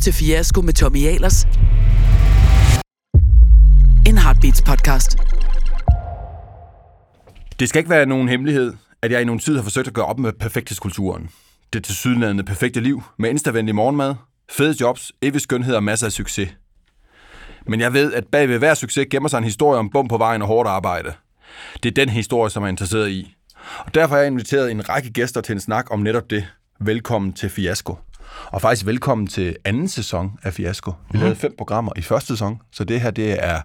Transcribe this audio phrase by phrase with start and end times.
[0.00, 1.44] til Fiasko med Tommy Ahlers.
[4.06, 5.16] En Heartbeats podcast.
[7.60, 10.06] Det skal ikke være nogen hemmelighed, at jeg i nogle tid har forsøgt at gøre
[10.06, 11.28] op med perfekthedskulturen.
[11.72, 14.14] Det tilsyneladende perfekte liv med instavendig morgenmad,
[14.50, 16.48] fede jobs, evig skønhed og masser af succes.
[17.66, 20.18] Men jeg ved, at bag ved hver succes gemmer sig en historie om bum på
[20.18, 21.12] vejen og hårdt arbejde.
[21.82, 23.36] Det er den historie, som jeg er interesseret i.
[23.78, 26.46] Og derfor har jeg inviteret en række gæster til en snak om netop det.
[26.80, 27.96] Velkommen til Fiasko.
[28.46, 30.92] Og faktisk velkommen til anden sæson af Fiasko.
[31.12, 33.60] Vi lavede fem programmer i første sæson, så det her det er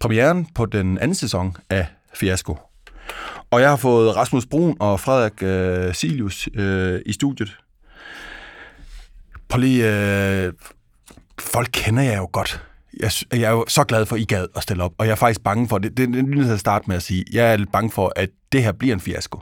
[0.00, 2.58] premieren på den anden sæson af Fiasko.
[3.50, 7.56] Og jeg har fået Rasmus Brun og Frederik øh, Silius øh, i studiet.
[9.48, 9.92] Prøv lige,
[10.46, 10.52] øh,
[11.40, 12.62] folk kender jeg jo godt.
[13.00, 15.12] Jeg, jeg er jo så glad for, at I gad at stille op, og jeg
[15.12, 17.52] er faktisk bange for, det, det er nødt til at starte med at sige, jeg
[17.52, 19.40] er lidt bange for, at det her bliver en fiasko.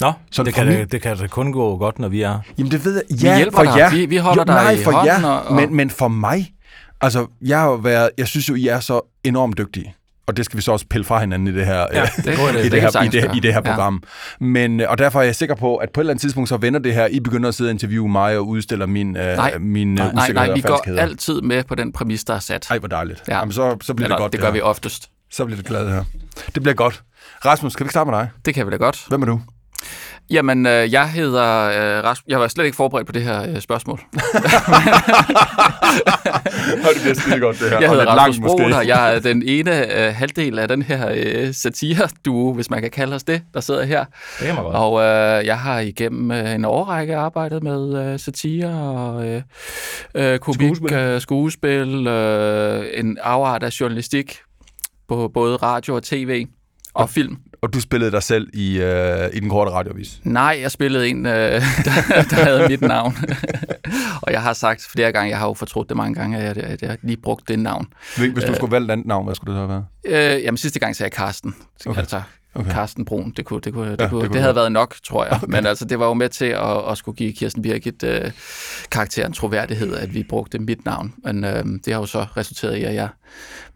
[0.00, 2.38] Nå, Så det, kan, min- det, det kan da kun gå godt, når vi er...
[2.58, 3.32] Jamen det ved jeg.
[3.32, 3.76] Vi hjælper for dig.
[3.78, 3.90] jer.
[3.90, 6.52] Vi- vi holder dig nej, i for hånden jer, og- og- Men, men for mig,
[7.00, 9.94] altså jeg har jo været, jeg synes jo, I er så enormt dygtige.
[10.26, 12.32] Og det skal vi så også pille fra hinanden i det her, Ja, det det-
[12.60, 12.72] i, det.
[12.72, 13.70] det her, i, det, i det her Ja.
[13.70, 14.02] program.
[14.40, 16.56] Men, øh, og derfor er jeg sikker på, at på et eller andet tidspunkt, så
[16.56, 17.06] vender det her.
[17.06, 19.58] I begynder at sidde og interviewe mig og udstiller min, øh, Nej.
[19.58, 22.34] min øh, Nej, nej, usikkerhed nej, vi og går altid med på den præmis, der
[22.34, 22.66] er sat.
[22.70, 23.22] Ej, hvor dejligt.
[23.28, 23.38] Ja.
[23.38, 24.32] Jamen, så, så bliver Eller, det godt.
[24.32, 24.52] det gør her.
[24.52, 25.10] vi oftest.
[25.30, 26.04] Så bliver det glad her.
[26.54, 27.02] Det bliver godt.
[27.44, 28.28] Rasmus, kan vi ikke starte med dig?
[28.44, 29.04] Det kan vi da godt.
[29.08, 29.40] Hvem er du?
[30.30, 32.24] Jamen, øh, jeg hedder øh, Rasmus.
[32.28, 34.00] Jeg var slet ikke forberedt på det her øh, spørgsmål.
[36.94, 37.78] det bliver skide godt, det her.
[37.80, 41.10] Jeg Og hedder Rasmus langt, og jeg er den ene øh, halvdel af den her
[41.14, 44.04] øh, satire-duo, hvis man kan kalde os det, der sidder her.
[44.38, 44.76] Det kan man godt.
[44.76, 49.42] Og øh, jeg har igennem øh, en årrække arbejdet med øh, satire og øh,
[50.14, 50.92] øh, komik, Skuespil.
[50.96, 54.38] øh, skuespil øh, en afart af journalistik
[55.08, 56.46] på både radio og tv
[56.94, 57.36] og film.
[57.62, 60.20] Og du spillede dig selv i, øh, i den korte radiovis.
[60.24, 61.32] Nej, jeg spillede en, øh,
[61.84, 63.16] der, der havde mit navn.
[64.22, 66.64] og jeg har sagt flere gange, jeg har jo fortrudt det mange gange, at jeg,
[66.64, 67.86] at jeg lige brugt det navn.
[68.16, 70.36] Hvis du skulle vælge et andet navn, hvad skulle det så have været?
[70.38, 71.54] Øh, jamen sidste gang sagde jeg Karsten.
[71.80, 71.90] Okay.
[71.90, 72.00] Okay.
[72.00, 72.22] Altså,
[72.58, 73.04] Okay.
[73.06, 73.32] Brun.
[73.36, 74.62] Det, kunne, det, kunne, det, det ja, kunne, kunne det, det havde være.
[74.62, 75.32] været nok, tror jeg.
[75.32, 75.46] Okay.
[75.48, 78.30] Men altså, det var jo med til at, at skulle give Kirsten Birgit øh,
[78.90, 81.14] karakteren troværdighed, at vi brugte mit navn.
[81.24, 83.08] Men øh, det har jo så resulteret i, at jeg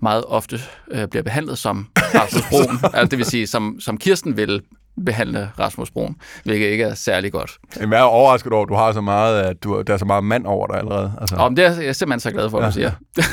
[0.01, 0.61] meget ofte
[0.91, 2.79] øh, bliver behandlet som Rasmus Brun.
[2.85, 4.63] altså, det vil sige, som, som Kirsten vil
[5.05, 7.59] behandle Rasmus Brun, hvilket ikke er særlig godt.
[7.77, 10.05] Jamen, jeg er overrasket over, at du har så meget, at du, der er så
[10.05, 11.13] meget mand over dig allerede.
[11.21, 11.37] Altså.
[11.37, 12.91] Og det er jeg simpelthen så glad for, at du siger.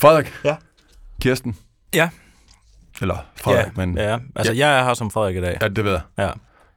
[0.00, 0.32] Frederik?
[0.44, 0.56] Ja.
[1.20, 1.56] Kirsten?
[1.94, 2.08] Ja.
[3.00, 3.98] Eller Frederik, ja, men...
[3.98, 4.18] ja.
[4.36, 5.58] Altså, jeg er her som Frederik i dag.
[5.62, 6.00] Ja, det ved jeg.
[6.18, 6.30] Ja.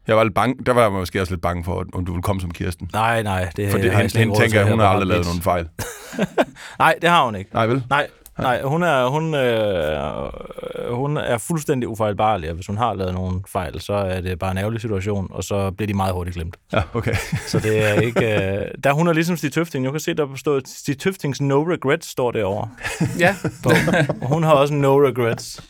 [0.08, 2.24] Jeg var lidt bange, der var jeg måske også lidt bange for, om du ville
[2.24, 2.90] komme som Kirsten.
[2.94, 3.50] Nej, nej.
[3.56, 5.70] Det For det, hende, hende tænker jeg, hun har aldrig lavet nogen fejl.
[6.80, 7.50] Nej, det har hun ikke.
[7.54, 7.84] Nej, vel?
[7.90, 8.08] Nej,
[8.40, 13.40] nej hun, er, hun, øh, hun er fuldstændig ufejlbarlig, og hvis hun har lavet nogle
[13.48, 16.58] fejl, så er det bare en ærgerlig situation, og så bliver de meget hurtigt glemt.
[16.74, 17.16] Ja, okay.
[17.48, 18.56] Så det er ikke...
[18.58, 19.86] Øh, der hun er ligesom Stig Tøfting.
[19.86, 22.70] Du kan se, der står Stig Tøftings No Regrets står derovre.
[23.20, 23.36] ja,
[24.22, 25.64] Og hun har også No Regrets.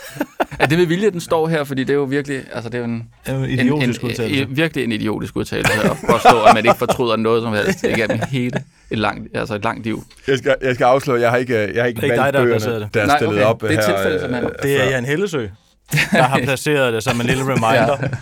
[0.60, 1.64] er det med vilje, den står her?
[1.64, 4.42] Fordi det er jo virkelig, altså det er jo en, En idiotisk en, udtalelse.
[4.42, 8.18] en, virkelig en idiotisk udtalelse at påstå, at man ikke fortryder noget som helst igennem
[8.30, 10.04] hele et langt, altså et langt liv.
[10.28, 12.24] Jeg skal, jeg skal afsløre, jeg har ikke, jeg har ikke Det er ikke valgt
[12.26, 12.94] dig, der har bøgerne, placeret det.
[12.94, 13.44] der er Nej, stillet okay.
[13.46, 13.82] op Det er her.
[13.96, 14.50] tilfældet, simpelthen.
[14.50, 14.90] øh, Det er før.
[14.90, 15.46] Jan Hellesø,
[16.12, 18.16] der har placeret det som en lille reminder.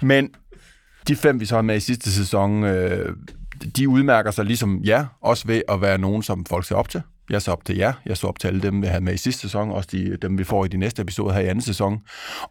[0.00, 0.28] Men
[1.08, 3.16] de fem, vi så har med i sidste sæson, øh,
[3.76, 7.02] de udmærker sig ligesom jer, også ved at være nogen, som folk ser op til.
[7.30, 9.16] Jeg så op til jer, jeg så op til alle dem, vi havde med i
[9.16, 11.98] sidste sæson, også de, dem, vi får i de næste episoder her i anden sæson.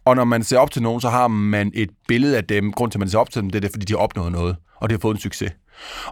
[0.04, 2.72] Og når man ser op til nogen, så har man et billede af dem.
[2.72, 4.32] Grund til, at man ser op til dem, det er, det, fordi de har opnået
[4.32, 5.52] noget, og de har fået en succes.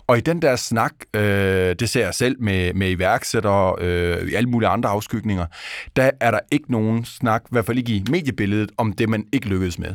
[0.07, 4.35] Og i den der snak, øh, det ser jeg selv med, med iværksættere, øh, i
[4.35, 5.47] alle mulige andre afskygninger,
[5.97, 9.25] der er der ikke nogen snak, i hvert fald ikke i mediebilledet, om det, man
[9.33, 9.95] ikke lykkedes med.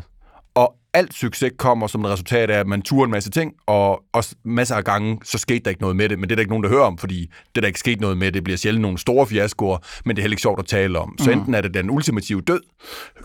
[0.55, 4.03] Og alt succes kommer som et resultat af, at man turer en masse ting, og
[4.13, 6.19] også masser af gange, så skete der ikke noget med det.
[6.19, 8.17] Men det er der ikke nogen, der hører om, fordi det der ikke sket noget
[8.17, 10.99] med, det bliver sjældent nogle store fiaskoer, men det er heller ikke sjovt at tale
[10.99, 11.15] om.
[11.19, 12.61] Så enten er det den ultimative død,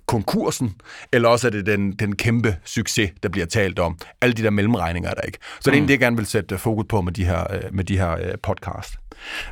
[0.06, 0.75] konkursen,
[1.12, 3.99] eller også er det den, den kæmpe succes, der bliver talt om.
[4.21, 5.38] Alle de der mellemregninger er der ikke.
[5.43, 7.75] Så det er egentlig det, jeg gerne vil sætte fokus på med de her, øh,
[7.75, 8.94] med de her øh, podcast.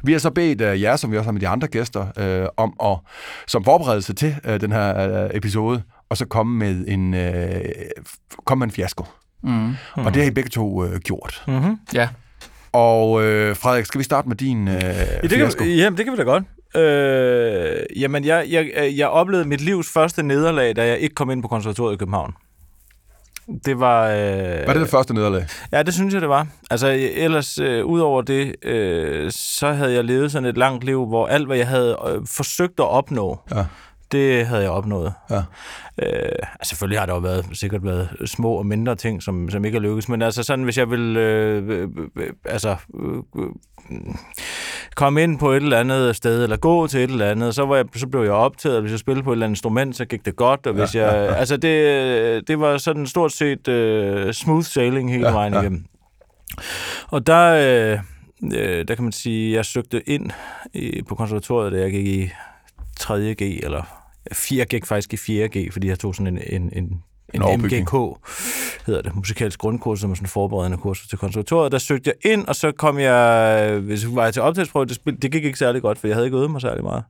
[0.03, 2.47] Vi har så bedt uh, jer, som vi også har med de andre gæster, øh,
[2.57, 2.99] om at,
[3.49, 7.61] som forberedelse til øh, den her øh, episode, og så komme med en, øh,
[8.45, 9.05] komme med en fiasko.
[9.43, 9.69] Mm.
[9.95, 11.45] Og det har I begge to øh, gjort.
[11.49, 11.79] Mm-hmm.
[11.95, 12.09] Ja.
[12.73, 15.59] Og øh, Frederik, skal vi starte med din øh, Ja, det fiasko?
[15.65, 16.45] kan, jamen, det kan vi da godt.
[16.77, 21.43] Øh, jamen, jeg, jeg, jeg oplevede mit livs første nederlag, da jeg ikke kom ind
[21.43, 22.33] på konservatoriet i København.
[23.65, 24.09] Det var...
[24.09, 25.47] Øh, Var det det første nederlag?
[25.73, 26.47] Ja, det synes jeg, det var.
[26.71, 31.07] Altså, ellers, øh, ud over det, øh, så havde jeg levet sådan et langt liv,
[31.07, 33.65] hvor alt, hvad jeg havde øh, forsøgt at opnå, Ja.
[34.13, 35.13] Det havde jeg opnået.
[35.31, 35.43] Ja.
[36.03, 36.33] Øh,
[36.63, 39.83] selvfølgelig har der jo været, sikkert været små og mindre ting, som, som ikke er
[39.83, 43.51] lykkes, men altså sådan, hvis jeg vil øh, øh, øh, altså, øh, øh,
[44.95, 47.77] komme ind på et eller andet sted, eller gå til et eller andet, så, var
[47.77, 50.05] jeg, så blev jeg optaget, og hvis jeg spillede på et eller andet instrument, så
[50.05, 54.65] gik det godt, og hvis jeg, altså det, det var sådan stort set øh, smooth
[54.67, 55.61] sailing hele Ja, vejen ja.
[55.61, 55.85] igennem.
[57.09, 57.45] Og der,
[57.93, 57.99] øh,
[58.59, 60.31] øh, der kan man sige, jeg søgte ind
[60.75, 62.31] i, på konservatoriet, da jeg gik i
[63.01, 63.98] 3.G, eller
[64.33, 67.03] 4, gik faktisk i 4.G, fordi jeg tog sådan en, en, en,
[67.35, 67.61] En en.
[67.61, 67.93] MGK,
[68.87, 71.73] hedder det, musikalsk grundkurs, som er sådan en forberedende kurs til konservatoriet.
[71.73, 75.23] Der søgte jeg ind, og så kom jeg, hvis var jeg til optagelsesprøve, det, spil,
[75.23, 77.05] det gik ikke særlig godt, for jeg havde ikke øvet mig særlig meget.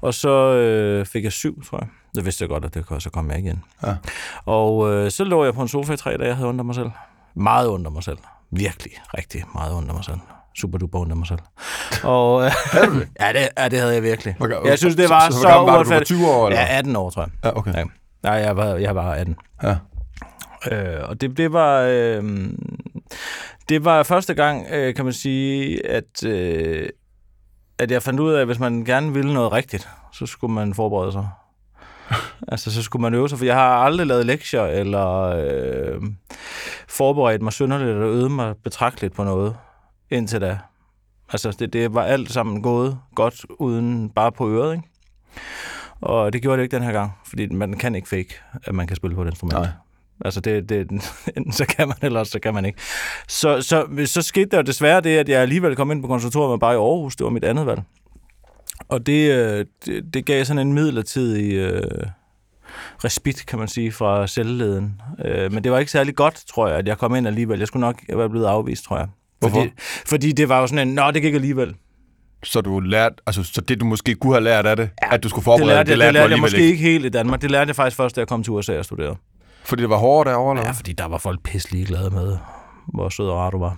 [0.00, 1.88] Og så øh, fik jeg syv, tror jeg.
[2.14, 3.62] Det vidste jeg godt, at det kom, så kom jeg igen.
[3.82, 3.94] Ja.
[4.44, 6.74] Og øh, så lå jeg på en sofa i tre dage, jeg havde under mig
[6.74, 6.90] selv.
[7.34, 8.18] Meget under mig selv.
[8.50, 10.18] Virkelig, rigtig meget under mig selv.
[10.58, 11.38] Super duper under mig selv.
[12.04, 12.50] Og, øh,
[13.20, 14.36] ja, det, ja, det havde jeg virkelig.
[14.40, 15.70] Ga- Jeg synes, det så- var så så, hvor gammel var du?
[15.72, 16.06] Var uretfærdigt.
[16.06, 16.60] 20 år, eller?
[16.60, 17.30] Ja, 18 år, tror jeg.
[17.44, 17.74] Ja, okay.
[17.74, 17.84] Ja.
[18.22, 19.36] Nej, jeg var, jeg var 18.
[19.62, 19.76] Ja.
[20.72, 21.80] Øh, og det, det var...
[21.80, 22.48] Øh,
[23.68, 26.88] det var første gang, øh, kan man sige, at, øh,
[27.78, 30.74] at jeg fandt ud af, at hvis man gerne ville noget rigtigt, så skulle man
[30.74, 31.28] forberede sig.
[32.52, 36.02] altså, så skulle man øve sig, for jeg har aldrig lavet lektier, eller øh,
[36.88, 39.56] forberedt mig synderligt, eller øvet mig betragteligt på noget,
[40.10, 40.58] indtil da.
[41.32, 44.88] Altså, det, det var alt sammen gået godt, uden bare på øret, ikke?
[46.00, 48.34] Og det gjorde det ikke den her gang, fordi man kan ikke fake,
[48.64, 49.58] at man kan spille på et instrument.
[49.58, 49.68] Nej.
[50.24, 50.90] Altså, det, det,
[51.36, 52.78] enten så kan man, eller så kan man ikke.
[53.28, 56.60] Så, så, så skete der desværre det, at jeg alligevel kom ind på konservatoriet, men
[56.60, 57.16] bare i Aarhus.
[57.16, 57.82] Det var mit andet valg.
[58.88, 62.06] Og det, øh, det, det gav sådan en midlertidig øh,
[63.04, 65.00] respit, kan man sige, fra selvleden.
[65.24, 67.58] Øh, men det var ikke særlig godt, tror jeg, at jeg kom ind alligevel.
[67.58, 69.08] Jeg skulle nok være blevet afvist, tror jeg.
[69.40, 69.56] Hvorfor?
[69.60, 69.70] Fordi,
[70.06, 71.74] fordi det var jo sådan en, nå, det gik alligevel.
[72.44, 75.22] Så du lærte, altså, så det du måske kunne have lært af det, ja, at
[75.22, 76.68] du skulle Det forberede lærte, jeg, det lærte du jeg alligevel måske ikke.
[76.70, 77.42] ikke helt i Danmark.
[77.42, 79.16] Det lærte jeg faktisk først, da jeg kom til USA og studerede.
[79.64, 82.36] Fordi det var hårdere derovre, eller Ja, fordi der var folk pisse ligeglade med,
[82.94, 83.76] hvor sød og rar du var.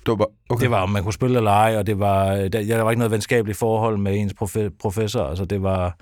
[0.00, 0.62] Det var bare, okay.
[0.62, 2.98] Det var, om man kunne spille eller ej, og det var, der, der var ikke
[2.98, 5.24] noget venskabeligt forhold med ens profe, professor.
[5.24, 5.96] Altså, det var,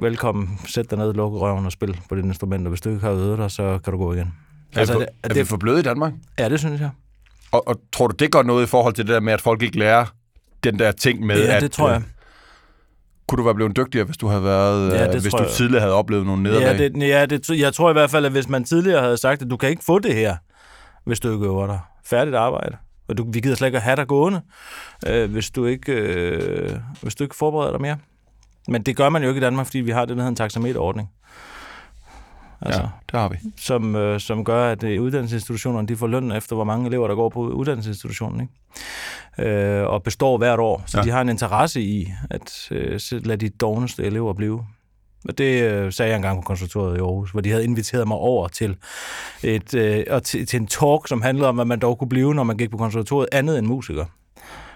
[0.00, 3.00] velkommen, sæt dig ned, lukke røven og spil på dit instrument, og hvis du ikke
[3.00, 4.34] har øvet dig, så kan du gå igen.
[4.74, 6.12] er, Altså, vi det, for, er vi for bløde i Danmark?
[6.38, 6.90] ja, det synes jeg.
[7.52, 9.62] Og, og tror du, det gør noget i forhold til det der med, at folk
[9.62, 10.06] ikke lærer
[10.64, 11.62] den der ting med, Ja, at...
[11.62, 11.96] det tror jeg.
[12.00, 12.06] øh,
[13.28, 15.50] Kunne du være blevet dygtigere, hvis du havde været, Ja, ja, det hvis du jeg.
[15.50, 16.78] tidligere havde oplevet nogle nederlag?
[16.80, 19.42] Ja, det, ja det, jeg tror i hvert fald, at hvis man tidligere havde sagt,
[19.42, 20.36] at du kan ikke få det her,
[21.04, 21.80] hvis du ikke øver dig.
[22.04, 22.76] Færdigt arbejde.
[23.08, 24.40] Og du, vi gider slet ikke at have dig gående,
[25.06, 26.70] øh, hvis, du ikke, øh,
[27.02, 27.96] hvis du ikke forbereder dig mere.
[28.68, 30.36] Men det gør man jo ikke i Danmark, fordi vi har det, der hedder en
[30.36, 31.08] taxameterordning.
[32.62, 33.36] Altså, ja, det har vi.
[33.56, 37.14] som, øh, som gør, at øh, uddannelsesinstitutionerne de får løn efter, hvor mange elever, der
[37.14, 38.40] går på uddannelsesinstitutionen.
[39.38, 39.50] Ikke?
[39.50, 40.82] Øh, og består hvert år.
[40.86, 41.02] Så Ja.
[41.04, 44.64] de har en interesse i at øh, lade de dogneste elever blive.
[45.28, 48.16] Og det øh, sagde jeg engang på konservatoriet i Aarhus, hvor de havde inviteret mig
[48.16, 48.76] over til,
[49.42, 52.34] et, øh, og til, til en talk, som handlede om, hvad man dog kunne blive,
[52.34, 54.04] når man gik på konservatoriet, andet end musiker.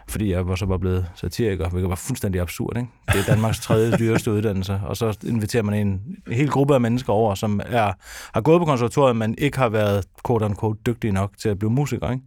[0.08, 2.76] Fordi jeg var så bare blevet satiriker, hvilket var fuldstændig absurd.
[2.76, 2.88] Ikke?
[3.12, 6.80] Det er Danmarks tredje dyreste uddannelse, og så inviterer man en, en hel gruppe af
[6.80, 7.92] mennesker over, som er,
[8.34, 11.70] har gået på konservatoriet, men ikke har været quote unquote dygtige nok til at blive
[11.70, 12.10] musiker.
[12.10, 12.22] Ikke?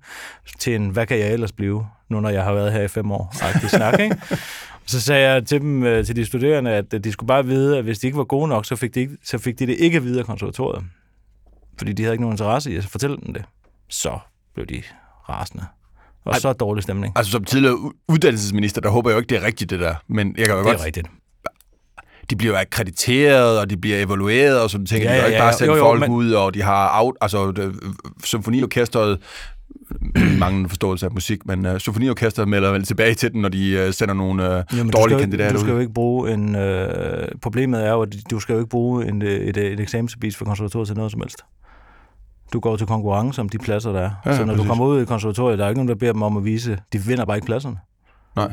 [0.59, 3.12] Til en, hvad kan jeg ellers blive, nu når jeg har været her i fem
[3.12, 3.33] år?
[3.41, 4.18] Agtig snak, ikke?
[4.88, 7.77] Så sagde jeg til dem, øh, til de studerende, at øh, de skulle bare vide,
[7.77, 9.75] at hvis de ikke var gode nok, så fik de, ikke, så fik de det
[9.79, 10.84] ikke at vide af konservatoriet.
[11.77, 13.46] Fordi de havde ikke nogen interesse i at fortælle dem det.
[13.89, 14.19] Så
[14.53, 14.84] blev de
[15.29, 15.65] rasende.
[16.27, 16.39] Og Ej.
[16.39, 17.13] så dårlig stemning.
[17.15, 19.96] Altså som tidligere uddannelsesminister, der håber jeg jo ikke, det er rigtigt det der.
[20.07, 20.79] Men jeg kan jo Det godt...
[20.81, 21.07] er rigtigt.
[22.29, 25.03] De bliver jo akkrediteret, og de bliver evalueret og sådan ting.
[25.03, 26.53] Ja, de kan jo ja, ikke ja, bare jo, sende jo, folk men- ud, og
[26.53, 27.75] de har out, altså det,
[28.24, 29.19] symfoniorkestret
[30.39, 33.93] mange forståelse af musik, men uh, symfoniorkestret melder vel tilbage til den, når de uh,
[33.93, 36.55] sender nogle uh, Jamen, dårlige du kandidater Du skal jo ikke bruge en...
[36.55, 40.36] Øh, problemet er jo, at du skal jo ikke bruge en, et, et, et eksamensbevis
[40.36, 41.38] for konservatoriet til noget som helst.
[42.54, 44.12] Du går til konkurrence om de pladser, der er.
[44.25, 44.63] Ja, Ja, så når præcis.
[44.63, 46.80] du kommer ud i konservatoriet, der er ikke nogen, der beder dem om at vise.
[46.94, 47.77] De vinder bare ikke pladserne.
[48.36, 48.51] Nej,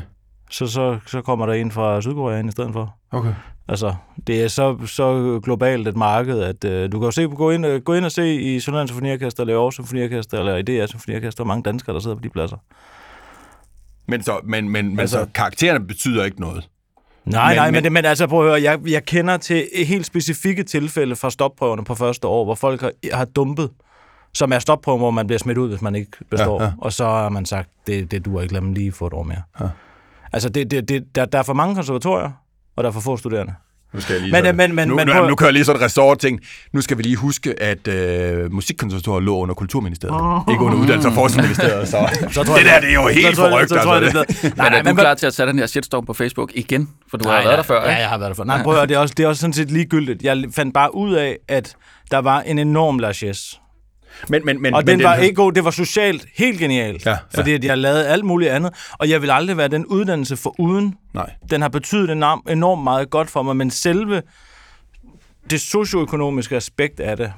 [0.51, 2.95] Så, så, så kommer der en fra Sydkorea ind i stedet for.
[3.11, 3.33] okay.
[3.67, 3.95] Altså,
[4.27, 7.65] det er så, så globalt et marked, at øh, du kan jo se, gå ind,
[7.65, 11.43] øh, gå ind og se i Sønderlands Symfoniorkester, eller Aarhus Symfoniorkester, eller i DR Symfoniorkester,
[11.43, 12.57] mange danskere, der sidder på de pladser.
[14.07, 16.69] Men, så, men, men, men Altså- så karaktererne betyder ikke noget.
[17.25, 19.67] Nej, Men- nej, men- men, men, men altså prøv at høre, jeg, jeg kender til
[19.87, 23.69] helt specifikke tilfælde fra stopprøverne på første år, hvor folk har, har dumpet,
[24.35, 26.57] som er stopprøven, hvor man bliver smidt ud, hvis man ikke består.
[26.61, 26.75] Ja, Ja, ja.
[26.81, 26.85] ja.
[26.85, 29.23] Og så har man sagt, det, det duer ikke, lad dem lige få et år
[29.23, 29.41] mere.
[29.61, 29.65] Ja.
[30.33, 32.31] Altså, det, det, det, der, der er for mange konservatorier,
[32.75, 33.53] og der er for få studerende.
[33.93, 35.65] Nu skal jeg lige Men, men- men- nu, men nu, prøv- nu kører jeg lige
[35.65, 36.39] sådan et ressort-ting.
[36.73, 40.41] Nu skal vi lige huske, at øh, musikkonservatoriet lå under Kulturministeriet.
[40.51, 41.87] Ikke under Uddannelses- og Forskningsministeriet.
[41.87, 43.69] Så, Så tror det der, det er jo helt så forrygt.
[43.69, 44.19] Så det Altså.
[44.19, 46.05] er blevet- Nej, Nej, men nej, er du klar til at sætte den her shitstorm
[46.05, 46.89] på Facebook igen?
[47.11, 48.01] For du har været der før, Ja, ikke?
[48.01, 48.43] jeg har været der før.
[48.43, 50.23] Nej, prøv at høre, det er, også, det er også sådan set ligegyldigt.
[50.23, 51.75] Jeg fandt bare ud af, at
[52.11, 53.57] der var en enorm largesse.
[54.29, 55.51] Men, men, men, Og men den var ikke god.
[55.51, 57.05] Det var socialt helt genialt.
[57.05, 57.17] Ja, ja.
[57.35, 58.73] Fordi at jeg lavede alt muligt andet.
[58.91, 60.95] Og jeg vil aldrig være den uddannelse for uden.
[61.13, 61.31] Nej.
[61.49, 64.21] Den har betydet enormt, enormt meget godt for mig, men selve
[65.49, 67.33] det socioøkonomiske aspekt af det,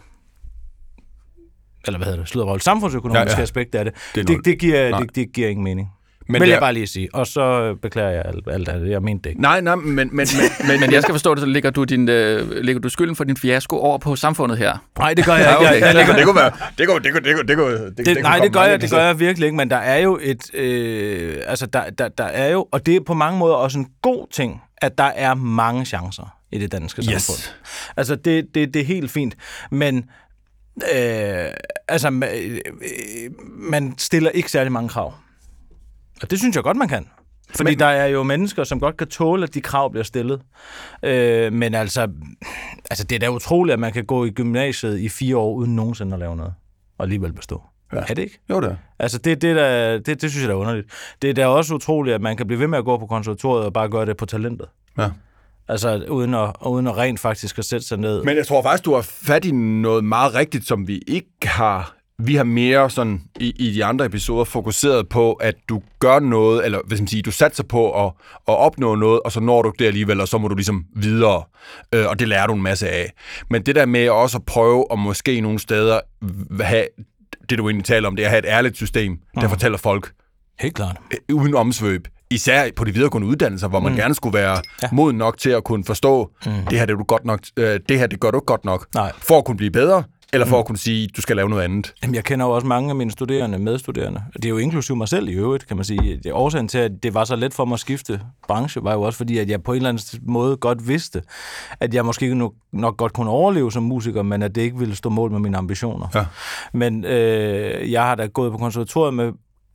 [1.87, 3.37] eller hvad hedder det, sluddervold, samfundsøkonomiske Ja, ja, ja.
[3.37, 3.43] ja.
[3.43, 4.99] aspekt af det, Det det, det, det, giver, Nej.
[4.99, 5.89] det, det giver ingen mening.
[6.29, 7.09] Men vil det jeg er- bare lige sige.
[7.13, 8.89] Og så øh, beklager jeg alt, alt af det.
[8.89, 9.41] Jeg mente det ikke.
[9.41, 10.27] Nej, nej, men, men, men,
[10.67, 13.23] men, Men jeg skal forstå det, så lægger du, din, øh, lægger du skylden for
[13.23, 14.77] din fiasko over på samfundet her.
[14.99, 15.57] Nej, det gør jeg ikke.
[15.57, 15.81] okay.
[15.81, 16.51] Jeg, jeg, det, kunne, være...
[16.77, 18.89] Det kunne, det kunne, det kunne, det kunne, det, det, nej, det gør jeg, det
[18.91, 22.47] gør jeg virkelig ikke, men der er jo et, øh, altså der, der, der er
[22.51, 25.85] jo, og det er på mange måder også en god ting, at der er mange
[25.85, 27.21] chancer i det danske Yes.
[27.21, 27.53] samfund.
[27.97, 29.35] Altså det, det, det er helt fint,
[29.71, 29.97] men
[30.95, 31.45] øh,
[31.87, 32.59] altså ma- øh,
[33.71, 35.13] man stiller ikke særlig mange krav.
[36.21, 37.07] Og det synes jeg godt, man kan.
[37.55, 40.41] Fordi men, der er jo mennesker, som godt kan tåle, at de krav bliver stillet.
[41.03, 42.07] Øh, men altså,
[42.89, 45.75] altså, det er da utroligt, at man kan gå i gymnasiet i fire år, uden
[45.75, 46.53] nogensinde at lave noget,
[46.97, 47.63] og alligevel bestå.
[47.93, 47.97] Ja.
[47.97, 48.39] Er det ikke?
[48.49, 48.75] Jo, det er.
[48.99, 50.87] Altså, det, det, der, det, det synes jeg da er underligt.
[51.21, 53.65] Det er da også utroligt, at man kan blive ved med at gå på konservatoriet
[53.65, 54.67] og bare gøre det på talentet.
[54.97, 55.09] Ja.
[55.67, 58.23] Altså, uden at, uden at rent faktisk at sætte sig ned.
[58.23, 61.96] Men jeg tror faktisk, du har fat i noget meget rigtigt, som vi ikke har...
[62.23, 66.65] Vi har mere sådan i, i de andre episoder fokuseret på, at du gør noget,
[66.65, 68.11] eller hvis man siger, du satser på at,
[68.47, 71.43] at opnå noget, og så når du det alligevel, og så må du ligesom videre.
[71.93, 73.13] Øh, og det lærer du en masse af.
[73.49, 75.99] Men det der med også at prøve at måske nogle steder
[76.61, 76.85] have
[77.49, 80.11] det, du egentlig taler om, det er at have et ærligt system, der fortæller folk,
[80.59, 80.97] Helt klart.
[81.29, 82.07] øh, uden omsvøb.
[82.29, 83.97] Især på de videregående uddannelser, hvor man mm.
[83.97, 84.87] gerne skulle være ja.
[84.91, 86.51] Moden nok til at kunne forstå, mm.
[86.69, 88.87] det her det er du godt nok, øh, det her det gør du godt nok,
[88.95, 89.11] Nej.
[89.17, 90.03] for at kunne blive bedre,
[90.33, 91.93] eller for at kunne sige, du skal lave noget andet.
[92.03, 94.23] Jamen, jeg kender jo også mange af mine studerende, medstuderende.
[94.33, 96.17] Det er jo inklusiv mig selv i øvrigt, kan man sige.
[96.23, 99.01] Det årsagen til, at det var så let for mig at skifte branche, var jo
[99.01, 101.23] også fordi, at jeg på en eller anden måde godt vidste,
[101.79, 104.95] at jeg måske nok, nok godt kunne overleve som musiker, men at det ikke ville
[104.95, 106.07] stå mål med mine ambitioner.
[106.15, 106.25] Ja.
[106.73, 109.31] Men øh, jeg har da gået på konservatoriet med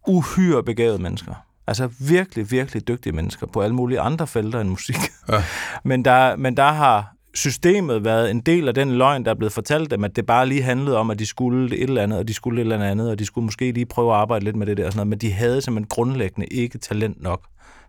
[0.09, 1.35] uhyre begavede mennesker.
[1.66, 4.97] Altså virkelig, virkelig dygtige mennesker på alle mulige andre felter end musik.
[5.28, 5.42] Ja.
[5.88, 9.53] men, der, men der har systemet været en del af den løgn, der er blevet
[9.53, 12.29] fortalt dem, at det bare lige handlede om, at de skulle et eller andet, og
[12.29, 14.67] de skulle et eller andet, og de skulle måske lige prøve at arbejde lidt med
[14.67, 17.43] det der og sådan noget, men de havde simpelthen grundlæggende ikke talent nok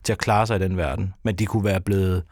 [0.03, 1.13] til at klare sig i den verden.
[1.23, 2.23] Men de kunne være blevet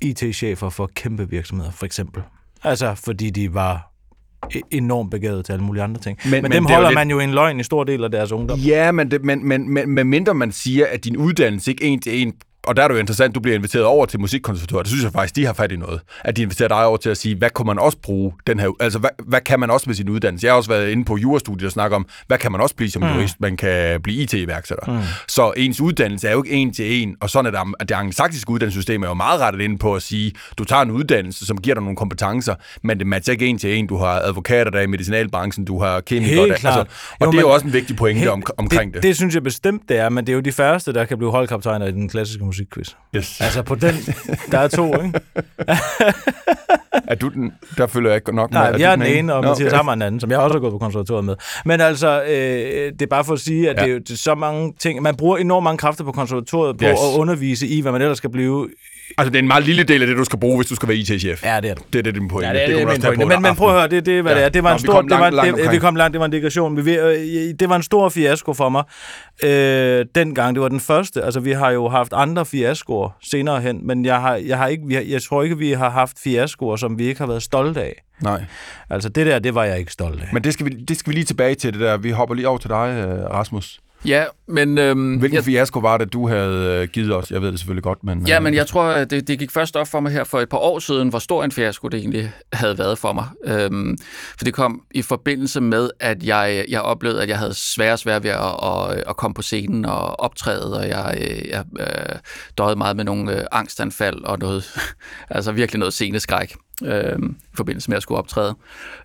[0.00, 2.22] IT-chefer for kæmpe virksomheder, for eksempel.
[2.64, 3.92] Altså, fordi de var
[4.54, 6.18] e- enormt begavet til alle mulige andre ting.
[6.24, 8.10] Men, men, men dem er holder lidt- man jo en løgn i stor del af
[8.10, 8.58] deres ungdom.
[8.58, 12.00] Ja, men, det, men, men, men, men mindre man siger, at din uddannelse ikke en
[12.00, 12.32] til en
[12.66, 14.84] og der er det jo interessant, du bliver inviteret over til Musikkonservatoriet.
[14.84, 16.00] Det synes jeg faktisk, de har fat i noget.
[16.24, 18.68] At de inviterer dig over til at sige, hvad kunne man også bruge den her...
[18.80, 20.44] Altså, hvad, hvad kan man også med sin uddannelse?
[20.46, 22.90] Jeg har også været inde på jurastudiet og snakke om, hvad kan man også blive
[22.90, 23.08] som mm.
[23.08, 23.40] jurist?
[23.40, 24.92] Man kan blive IT-iværksætter.
[24.92, 24.98] Mm.
[25.28, 27.94] Så ens uddannelse er jo ikke en til en, og sådan er det, at det
[27.94, 31.58] angelsaksiske uddannelsessystem er jo meget rettet ind på at sige, du tager en uddannelse, som
[31.60, 33.86] giver dig nogle kompetencer, men det matcher ikke en til en.
[33.86, 36.52] Du har advokater der i medicinalbranchen, du har kemikere der.
[36.52, 39.02] Altså, og Jo, det er jo men- også en vigtig pointe Helt- om, omkring det.
[39.02, 39.08] det.
[39.08, 41.30] Det synes jeg bestemt, det er, men det er jo de færreste, der kan blive
[41.30, 42.88] holdkaptajner i den klassiske musikquiz.
[43.16, 43.40] Yes.
[43.40, 43.94] Altså på den,
[44.50, 45.20] der er to, ikke?
[47.08, 47.52] Er du den?
[47.78, 48.60] Der følger jeg ikke nok med.
[48.60, 49.84] Nej, du jeg er den ene, og Mathias okay.
[49.88, 51.34] Er den anden, som jeg også har gået på konservatoriet med.
[51.64, 53.84] Men altså, øh, det er bare for at sige, at Ja.
[53.86, 55.02] det, er det er så mange ting.
[55.02, 56.90] Man bruger enormt mange kræfter på konservatoriet på Yes.
[56.90, 58.68] at undervise i, hvad man ellers skal blive.
[59.18, 60.88] Altså, det er en meget lille del af det, du skal bruge, hvis du skal
[60.88, 61.44] være IT-chef.
[61.44, 61.82] Ja, det er det.
[61.92, 62.48] Det er det, din pointe.
[62.48, 63.34] Ja, det, det, det, det er også min pointe.
[63.36, 64.38] Men, men prøv at høre, det, det er, hvad Ja.
[64.38, 64.48] det er.
[64.48, 66.12] Det var Nå, en vi stor, kom det langt- var, langt det, vi kom langt,
[66.12, 66.76] det var en digression.
[66.76, 68.84] Vi, ved- øh, det var en stor fiasko for mig
[69.44, 70.54] øh, dengang.
[70.54, 71.22] Det var den første.
[71.22, 74.82] Altså, vi har jo haft andre fiaskoer senere hen, men jeg, har, jeg, har ikke,
[74.86, 77.82] vi har, jeg tror ikke, vi har haft fiaskoer, som vi ikke har været stolte
[77.82, 78.02] af.
[78.22, 78.44] Nej,
[78.90, 80.28] Altså, det der, det var jeg ikke stolt af.
[80.32, 81.96] men det skal, vi, det skal vi lige tilbage til, det der.
[81.96, 83.80] Vi hopper lige over til dig, øh, Rasmus.
[84.06, 84.78] Ja, men...
[84.78, 87.30] Øhm, Hvilken jeg, fiasko var det, du havde øh, givet os?
[87.30, 88.26] Jeg ved det selvfølgelig godt, men...
[88.26, 90.40] Ja, øh, men jeg tror, at det, det gik først op for mig her for
[90.40, 93.26] et par år siden, hvor stor en fiasko det egentlig havde været for mig.
[93.44, 93.98] Øhm,
[94.38, 98.24] for det kom i forbindelse med, at jeg, jeg oplevede, at jeg havde svære svært
[98.24, 102.18] ved at, at, at komme på scenen og optræde, og jeg, øh, jeg øh,
[102.58, 104.78] døjede meget med nogle øh, angstanfald og noget,
[105.30, 108.54] altså virkelig noget sceneskræk øhm, i forbindelse med at skulle optræde.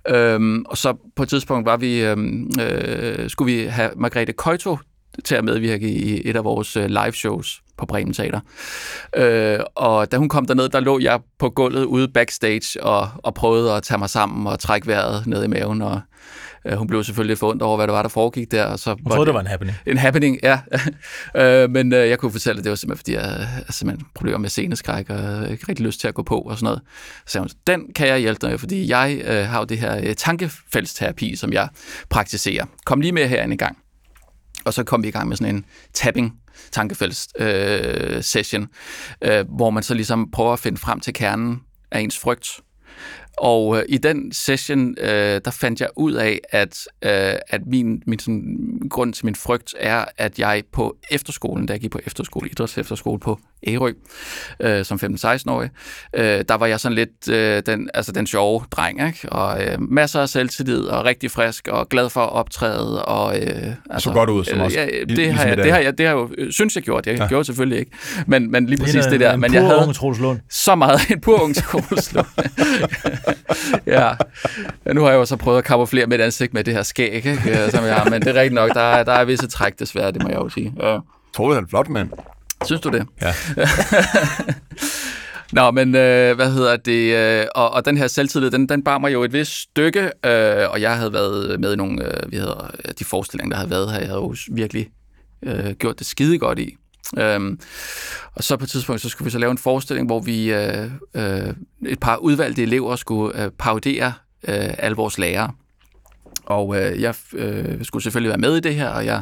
[0.07, 4.77] Øhm, og så på et tidspunkt var vi, øhm, øh, skulle vi have Margrethe Køjto
[5.25, 8.39] til at medvirke i et af vores øh, live shows på Bremen Teater.
[9.15, 13.33] Øh, og da hun kom derned, der lå jeg på gulvet ude backstage og, og
[13.33, 16.01] prøvede at tage mig sammen og trække vejret ned i maven og
[16.65, 18.65] Øh, hun blev selvfølgelig forundret over, hvad det var, der foregik der.
[18.65, 19.77] Og så Jeg troede, det var en happening.
[19.85, 20.59] en happening, ja.
[21.41, 24.37] øh, men øh, jeg kunne fortælle, at det var simpelthen, fordi jeg havde simpelthen problemer
[24.37, 26.81] med sceneskræk, og ikke rigtig lyst til at gå på og sådan noget.
[27.25, 29.77] Så sagde hun, den kan jeg hjælpe dig med, fordi jeg øh, har jo det
[29.77, 31.69] her øh, tankefældsterapi, som jeg
[32.09, 32.65] praktiserer.
[32.85, 33.77] Kom lige med herinde en gang.
[34.65, 36.33] Og så kom vi i gang med sådan en tapping
[36.71, 38.67] tankefælds øh, session,
[39.21, 42.47] øh, hvor man så ligesom prøver at finde frem til kernen af ens frygt.
[43.37, 48.03] Og øh, i den session, øh, der fandt jeg ud af, at, øh, at min,
[48.07, 51.99] min sådan, grund til min frygt er, at jeg på efterskolen, da jeg gik på
[52.05, 53.91] efterskole, idrætsefterskole på Ærø,
[54.59, 55.69] øh, som 15-16-årig,
[56.15, 59.29] øh, der var jeg sådan lidt øh, den, altså den sjove dreng, ikke?
[59.31, 63.05] og øh, masser af selvtillid, og rigtig frisk, og glad for at optræde.
[63.05, 63.43] Og, øh,
[63.89, 64.79] altså, Så godt ud, som også.
[64.79, 66.75] Ja, Ligesom det, har i jeg, det, har jeg, det har jeg jo, øh, synes
[66.75, 67.07] jeg gjort.
[67.07, 67.27] Jeg Ja.
[67.27, 67.91] gjorde selvfølgelig ikke.
[68.27, 69.33] Men, men lige præcis Ligner det der.
[69.33, 72.25] en Men jeg havde unge så meget en pur ung Troelslund.
[73.85, 74.09] ja.
[74.93, 77.31] Nu har jeg jo så prøvet at kamuflere mit ansigt med det her skæg, ikke?
[77.49, 78.73] øh, som jeg har, men det er rigtigt nok.
[78.73, 80.73] Der er, der er visse træk desværre, det må jeg jo sige.
[80.81, 80.97] Ja.
[81.35, 82.09] Troede han er flot, mand.
[82.65, 83.07] Synes du det?
[83.21, 83.33] Ja.
[85.51, 87.15] Nå, men øh, hvad hedder det?
[87.15, 90.69] Øh, og, og den her selvtillid, den, den bar mig jo et vist stykke, øh,
[90.69, 93.91] og jeg havde været med i nogle, øh, hvad hedder, de forestillinger, der havde været
[93.91, 94.89] her, jeg havde jo virkelig
[95.43, 96.75] øh, gjort det skide godt i.
[97.17, 97.59] Øhm,
[98.33, 100.91] og så på et tidspunkt, så skulle vi så lave en forestilling, hvor vi, øh,
[101.13, 101.53] øh,
[101.85, 104.13] et par udvalgte elever, skulle øh, parodere
[104.47, 105.51] øh, alle vores lærere.
[106.51, 109.21] Og øh, jeg øh, skulle selvfølgelig være med i det her, og jeg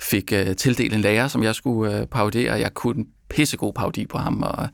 [0.00, 4.06] fik øh, tildelt en lærer, som jeg skulle øh, parodere, jeg kunne en pissegod parodi
[4.06, 4.68] på ham, og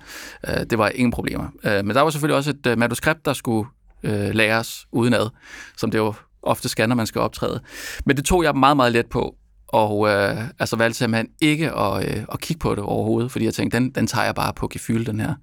[0.49, 1.45] øh, det var ingen problemer.
[1.65, 3.69] Øh, men der var selvfølgelig også et øh, manuskript, der skulle
[4.03, 5.31] øh, læres udenad,
[5.77, 7.61] som det jo ofte skal, når man skal optræde.
[8.07, 9.35] Men det tog jeg meget, meget let på,
[9.69, 13.55] og øh, altså valgte simpelthen ikke at, øh, at kigge på det overhovedet, fordi jeg
[13.55, 15.35] tænkte, den, den tager jeg bare på gefyl, den her,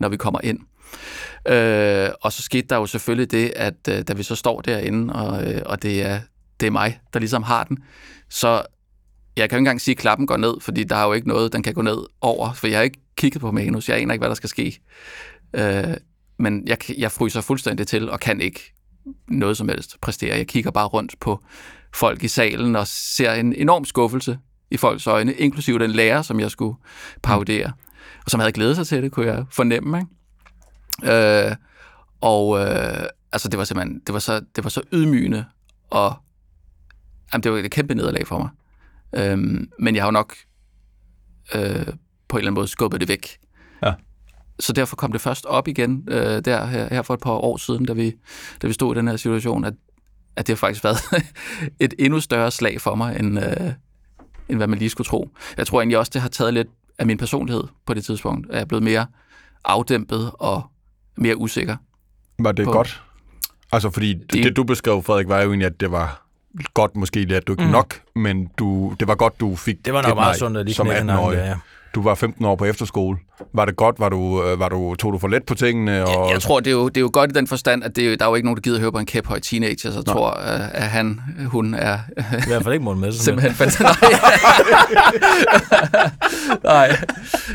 [0.00, 0.58] når vi kommer ind.
[1.48, 5.14] Øh, og så skete der jo selvfølgelig det, at øh, da vi så står derinde,
[5.14, 6.20] og, øh, og det, er,
[6.60, 7.78] det er mig, der ligesom har den,
[8.30, 8.62] så
[9.36, 11.28] jeg kan jo ikke engang sige, at klappen går ned, fordi der er jo ikke
[11.28, 14.14] noget, den kan gå ned over, for jeg har ikke kigget på manus, jeg aner
[14.14, 14.80] ikke, hvad der skal ske.
[15.54, 15.94] Øh,
[16.38, 18.72] men jeg, jeg fryser fuldstændig til, og kan ikke
[19.28, 20.36] noget som helst præstere.
[20.36, 21.44] Jeg kigger bare rundt på
[21.94, 24.38] folk i salen, og ser en enorm skuffelse
[24.70, 26.76] i folks øjne, inklusive den lærer, som jeg skulle
[27.22, 27.72] parodere,
[28.24, 30.10] og som havde glædet sig til det, kunne jeg fornemme, ikke?
[31.04, 31.56] Øh,
[32.20, 35.44] og øh, altså det var simpelthen, det var så, det var så ydmygende,
[35.90, 36.14] og
[37.32, 38.48] jamen, det var et kæmpe nederlag for mig.
[39.12, 40.34] Øhm, men jeg har jo nok
[41.54, 41.86] øh,
[42.28, 43.38] på en eller anden måde skubbet det væk.
[43.82, 43.94] Ja.
[44.60, 47.56] Så derfor kom det først op igen øh, der her, her for et par år
[47.56, 48.14] siden, da vi,
[48.62, 49.74] da vi stod i den her situation, at,
[50.36, 50.98] at det har faktisk været
[51.80, 53.72] et endnu større slag for mig, end, øh,
[54.48, 55.30] end hvad man lige skulle tro.
[55.56, 56.68] Jeg tror egentlig også, det har taget lidt
[56.98, 58.46] af min personlighed på det tidspunkt.
[58.50, 59.06] At jeg er blevet mere
[59.64, 60.62] afdæmpet og
[61.16, 61.76] mere usikker.
[62.38, 63.02] Var det På- godt?
[63.72, 66.22] Altså, fordi det, Det- du beskrev, Frederik, var jo egentlig, at det var
[66.74, 67.70] godt måske, at du ikke mm.
[67.70, 70.58] nok, men du, det var godt, du fik Det var nok et meget nej sundt,
[70.58, 71.36] at lige som knække 18-årig.
[71.36, 71.58] nakken, ja.
[71.94, 73.18] Du var 15 år på efterskole.
[73.54, 74.00] Var det godt?
[74.00, 76.04] Var du, øh, var du, tog du for let på tingene?
[76.06, 76.30] Og...
[76.30, 78.10] Jeg tror, det er, jo, det er jo godt i den forstand, at det er,
[78.10, 80.04] jo- der er jo ikke nogen, der gider høre på en kæphøj teenager, så jeg
[80.06, 83.42] tror, øh, at han, hun er I hvert fald ikke Morten Messerschmidt.
[83.42, 84.00] simpelthen fantastisk.
[86.64, 86.88] Nej.
[86.88, 86.96] Nej.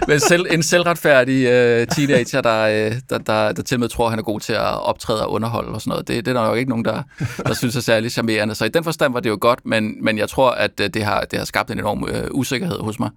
[0.07, 4.11] Men selv, en selvretfærdig øh, teenager, der, øh, der, der, der til med tror, at
[4.11, 6.49] han er god til at optræde og underholde og sådan noget, det, det er der
[6.49, 7.03] jo ikke nogen, der,
[7.47, 8.55] der synes er særlig charmerende.
[8.55, 11.21] Så i den forstand var det jo godt, men, men jeg tror, at det har,
[11.21, 13.09] det har skabt en enorm øh, usikkerhed hos mig,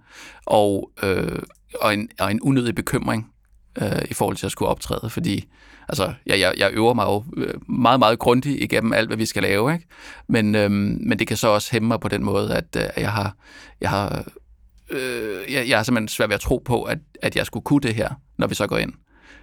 [0.45, 1.27] og, øh,
[1.81, 3.31] og, en, og en unødig bekymring
[3.81, 5.45] øh, i forhold til at skulle optræde, fordi
[5.89, 9.25] altså, jeg, jeg, jeg øver mig jo øh, meget, meget grundigt igennem alt, hvad vi
[9.25, 9.85] skal lave, ikke?
[10.27, 13.11] Men, øh, men det kan så også hæmme mig på den måde, at øh, jeg
[13.11, 13.35] har,
[13.81, 14.23] jeg har
[14.89, 17.81] øh, jeg, jeg er simpelthen svært ved at tro på, at, at jeg skulle kunne
[17.81, 18.93] det her, når vi så går ind.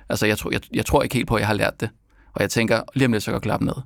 [0.08, 1.90] Altså, jeg, tror, jeg, jeg tror ikke helt på, at jeg har lært det.
[2.32, 3.82] Og jeg tænker, lige om lidt, så går klappen ned.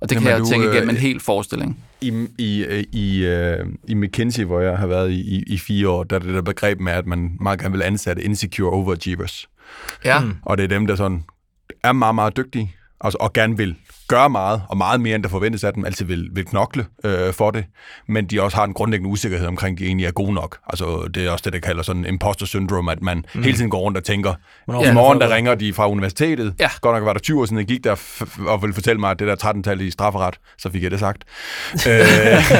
[0.00, 1.84] Og det Jamen, kan jeg du, jo tænke øh, igennem en hel forestilling.
[2.00, 5.88] I, i, øh, i, øh, I McKinsey, hvor jeg har været i, i, i fire
[5.88, 9.48] år, der er det der begreb med, at man meget gerne vil ansætte insecure overachievers.
[10.04, 10.34] Ja, Mm.
[10.42, 11.24] Og det er dem, der sådan
[11.84, 13.76] er meget, meget dygtige, altså, og gerne vil
[14.08, 17.32] gøre meget, og meget mere, end der forventes af dem, altid vil, vil knokle øh,
[17.32, 17.64] for det,
[18.06, 20.58] men de også har en grundlæggende usikkerhed omkring, at de egentlig er gode nok.
[20.66, 23.42] Altså, det er også det, der kalder sådan imposter syndrome, at man mm.
[23.42, 24.34] hele tiden går rundt og tænker,
[24.64, 26.54] Hvornår i finder morgen der ringer de fra universitetet.
[26.60, 26.70] Ja.
[26.80, 27.96] Godt nok var der 20 år siden, jeg gik der
[28.46, 31.24] og ville fortælle mig, at det der 13-tal i strafferet, så fik jeg det sagt.
[31.88, 32.52] øh,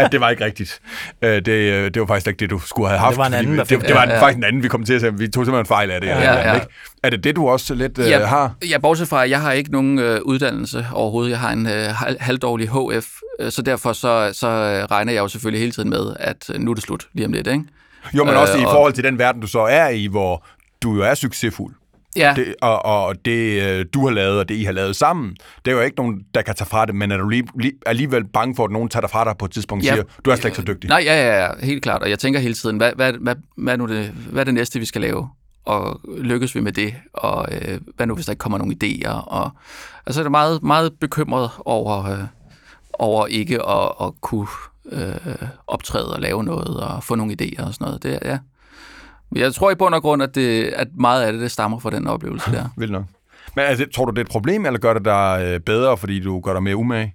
[0.00, 0.80] at det var ikke rigtigt.
[1.22, 3.10] Øh, det, øh, det var faktisk ikke det, du skulle have haft.
[3.10, 4.22] det var en fordi anden, der det, det, var Ja, ja.
[4.22, 5.18] faktisk en anden, vi kom til at sige.
[5.18, 6.08] Vi tog simpelthen fejl af det.
[6.08, 6.38] Ja, ja.
[6.38, 6.66] andet, ikke?
[7.06, 8.24] Er det det, du også lidt øh, Ja.
[8.26, 8.54] har?
[8.70, 11.30] Ja, bortset fra, at jeg har ikke nogen øh, uddannelse overhovedet.
[11.30, 13.06] Jeg har en øh, hal- halvdårlig HF,
[13.40, 16.60] øh, så derfor så, så øh, regner jeg jo selvfølgelig hele tiden med, at øh,
[16.60, 17.64] nu er det slut lige om lidt, ikke?
[18.16, 20.46] Jo, men Øh, også i og- forhold til den verden, du så er i, hvor
[20.82, 21.74] du jo er succesfuld.
[22.16, 22.32] Ja.
[22.36, 25.70] Det, og, og det, øh, du har lavet, og det, I har lavet sammen, det
[25.70, 28.24] er jo ikke nogen, der kan tage fra det, men er du lige, lige, alligevel
[28.32, 29.94] bange for, at nogen tager dig fra dig på et tidspunkt og Ja.
[29.94, 30.88] siger, du er slet ikke så dygtig?
[30.88, 32.02] Nej, ja, ja, ja, helt klart.
[32.02, 34.78] Og jeg tænker hele tiden, hvad, hvad, hvad, hvad, nu det, hvad er det næste,
[34.78, 35.28] vi skal lave?
[35.66, 36.94] Og lykkes vi med det?
[37.12, 39.10] Og øh, hvad nu, hvis der ikke kommer nogle idéer?
[39.10, 39.50] Og,
[40.06, 42.18] altså, jeg er meget, meget bekymret over, øh,
[42.92, 44.46] over ikke at, at kunne
[44.92, 45.34] øh,
[45.66, 48.02] optræde og lave noget og få nogle idéer og sådan noget.
[48.02, 48.38] Det, er- ja.
[49.30, 51.78] Men Jeg tror i bund og grund, at, det, at meget af det, det stammer
[51.78, 52.68] fra den oplevelse der.
[52.78, 53.04] Vildt nok.
[53.56, 56.20] Men altså, tror du, det er et problem, eller gør det dig øh, bedre, fordi
[56.20, 57.14] du gør dig mere umage?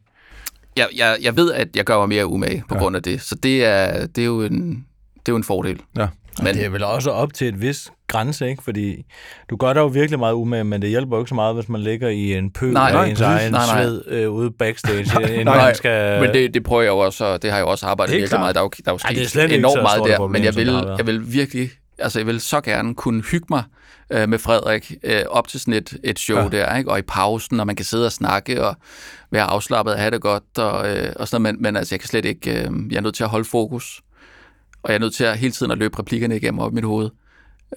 [0.78, 2.76] Jeg, jeg, jeg ved, at jeg gør mig mere umage på Ja.
[2.76, 2.82] ja.
[2.84, 3.22] grund af det.
[3.22, 4.86] Så det er, det er, jo, en,
[5.16, 5.82] det er jo en fordel.
[5.98, 6.08] Ja.
[6.44, 8.64] Men, Det er vel også op til et vis grænse, ikke?
[8.64, 9.06] Fordi
[9.50, 11.70] du gør dig jo virkelig meget umage, men det hjælper jo ikke så meget, hvis
[11.70, 13.42] man ligger i en pøl Nej, af nej, ens præcis.
[13.42, 13.84] egen Nej, nej.
[13.84, 15.00] sved øh, ude backstage,
[15.34, 16.22] inden nej, man skal...
[16.22, 18.42] Men det, det prøver jeg jo også, og det har jeg også arbejdet virkelig klart.
[18.42, 18.56] meget.
[18.56, 20.42] Der er jo, der er jo Ej, sket det er slet enormt meget der, problem,
[20.42, 21.70] men jeg vil, jeg vil virkelig,
[22.00, 23.64] altså jeg vil så gerne kunne hygge mig
[24.10, 26.44] øh, med Frederik øh, op til sådan et, et show Ja.
[26.44, 26.50] ja.
[26.50, 26.92] der, ikke?
[26.92, 28.76] og i pausen, og man kan sidde og snakke og
[29.32, 32.00] være afslappet og have det godt, og, øh, og sådan noget, men, men altså jeg
[32.00, 34.02] kan slet ikke, øh, jeg er nødt til at holde fokus,
[34.84, 36.84] og jeg er nødt til at hele tiden at løbe replikkerne igennem op i mit
[36.84, 37.10] hoved,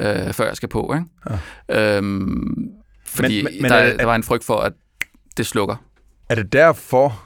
[0.00, 1.06] øh, før jeg skal på, ikke?
[1.68, 1.96] Ja.
[1.96, 2.68] Øhm,
[3.06, 4.72] fordi Men- men, der, er der var en frygt for, at
[5.36, 5.76] det slukker.
[6.28, 7.22] Er det derfor,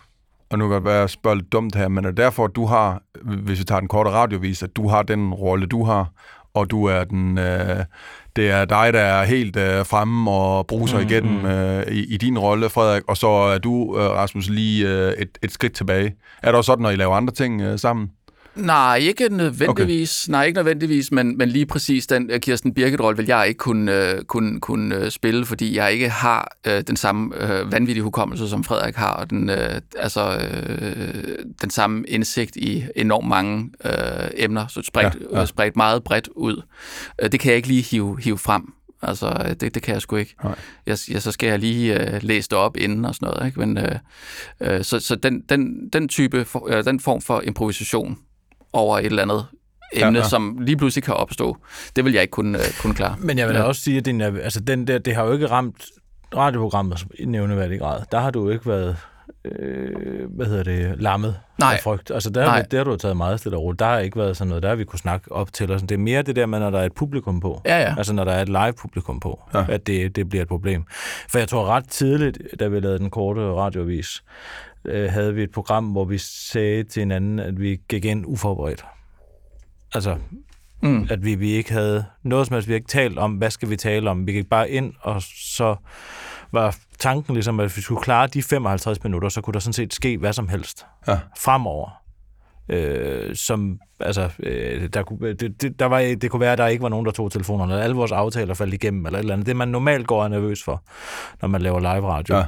[0.51, 2.45] og nu kan det være, at jeg spørger lidt dumt her, men er det derfor,
[2.45, 5.85] at du har, hvis vi tager den korte radiovis, at du har den rolle, du
[5.85, 6.11] har,
[6.55, 7.85] og du er den, øh,
[8.37, 12.17] det er dig, der er helt øh, fremme og bruser mm, igennem øh, i, i
[12.17, 16.15] din rolle, Frederik, og så er du, øh, Rasmus, lige øh, et, et skridt tilbage.
[16.43, 18.11] Er det også sådan, når I laver andre ting øh, sammen?
[18.59, 20.25] Nej, ikke nødvendigvis.
[20.25, 20.33] Okay.
[20.33, 24.15] Nej, ikke nødvendigvis, men, men lige præcis den uh, Kirsten Birgit-rolle vil jeg ikke kunne,
[24.19, 28.49] uh, kunne, kunne uh, spille, fordi jeg ikke har uh, den samme uh, vanvittige hukommelse,
[28.49, 29.57] som Frederik har, og den, uh,
[29.97, 33.91] altså, uh, den samme indsigt i enormt mange uh,
[34.35, 36.63] emner, så spredt, Ja, ja, spredt meget bredt ud.
[37.23, 38.73] Uh, det kan jeg ikke lige hive, hive frem.
[39.03, 40.35] Altså, øh, det, det kan jeg sgu ikke.
[40.45, 40.55] Nej.
[40.87, 43.47] Jeg, jeg, så skal jeg lige uh, læse det op inden og sådan noget.
[43.47, 43.61] Ikke?
[43.61, 43.85] Men, uh,
[44.69, 48.19] uh, så så den, den, den type, for, uh, den form for improvisation
[48.73, 49.47] over et eller andet
[49.93, 51.57] emne, Ja, ja, som lige pludselig kan opstå,
[51.97, 53.17] det vil jeg ikke kunne, uh, kunne klare.
[53.19, 53.63] Men jeg vil Ja.
[53.63, 55.85] også sige, at din, altså den der, det har jo ikke ramt
[56.37, 58.01] radioprogrammet i nævneværdig grad.
[58.13, 58.97] Der har du jo ikke været
[59.45, 59.91] øh,
[60.37, 61.73] hvad hedder det, lammet Nej.
[61.75, 62.11] af frygt.
[62.11, 62.63] Altså der, Nej.
[62.63, 63.79] der har du taget meget stille og roligt.
[63.81, 65.71] Der har ikke været sådan noget, der har vi kunne snakke op til.
[65.73, 65.89] Og sådan.
[65.89, 67.63] Det er mere det der med, når der er et publikum på.
[67.65, 67.95] Ja, ja.
[67.99, 69.65] Altså når der er et live publikum på, ja.
[69.69, 70.85] at det, det bliver et problem.
[71.29, 74.23] For jeg tror ret tidligt, da vi lavede den korte radiovis,
[74.85, 78.85] øh, havde vi et program, hvor vi sagde til hinanden, at vi gik ind uforberedt.
[79.95, 80.17] Altså,
[80.83, 81.07] Mm.
[81.11, 83.77] at vi, vi ikke havde noget som helst, vi ikke talt om, hvad skal vi
[83.77, 84.27] tale om.
[84.27, 85.23] Vi gik bare ind, og
[85.57, 85.77] så
[86.53, 89.73] var tanken ligesom, at hvis vi skulle klare de 55 minutter, så kunne der sådan
[89.73, 91.19] set ske hvad som helst Ja.
[91.39, 92.03] fremover.
[92.69, 96.67] Øh, som, altså, øh, der, kunne, det, det, der var, det kunne være, at der
[96.67, 99.33] ikke var nogen, der tog telefonerne, eller alle vores aftaler faldt igennem, eller et eller
[99.35, 99.47] andet.
[99.47, 100.83] Det, man normalt går er nervøs for,
[101.43, 102.37] når man laver live radio.
[102.37, 102.45] Ja.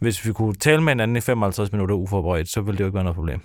[0.00, 2.94] Hvis vi kunne tale med hinanden i 55 minutter uforberedt, så ville det jo ikke
[2.94, 3.40] være noget problem.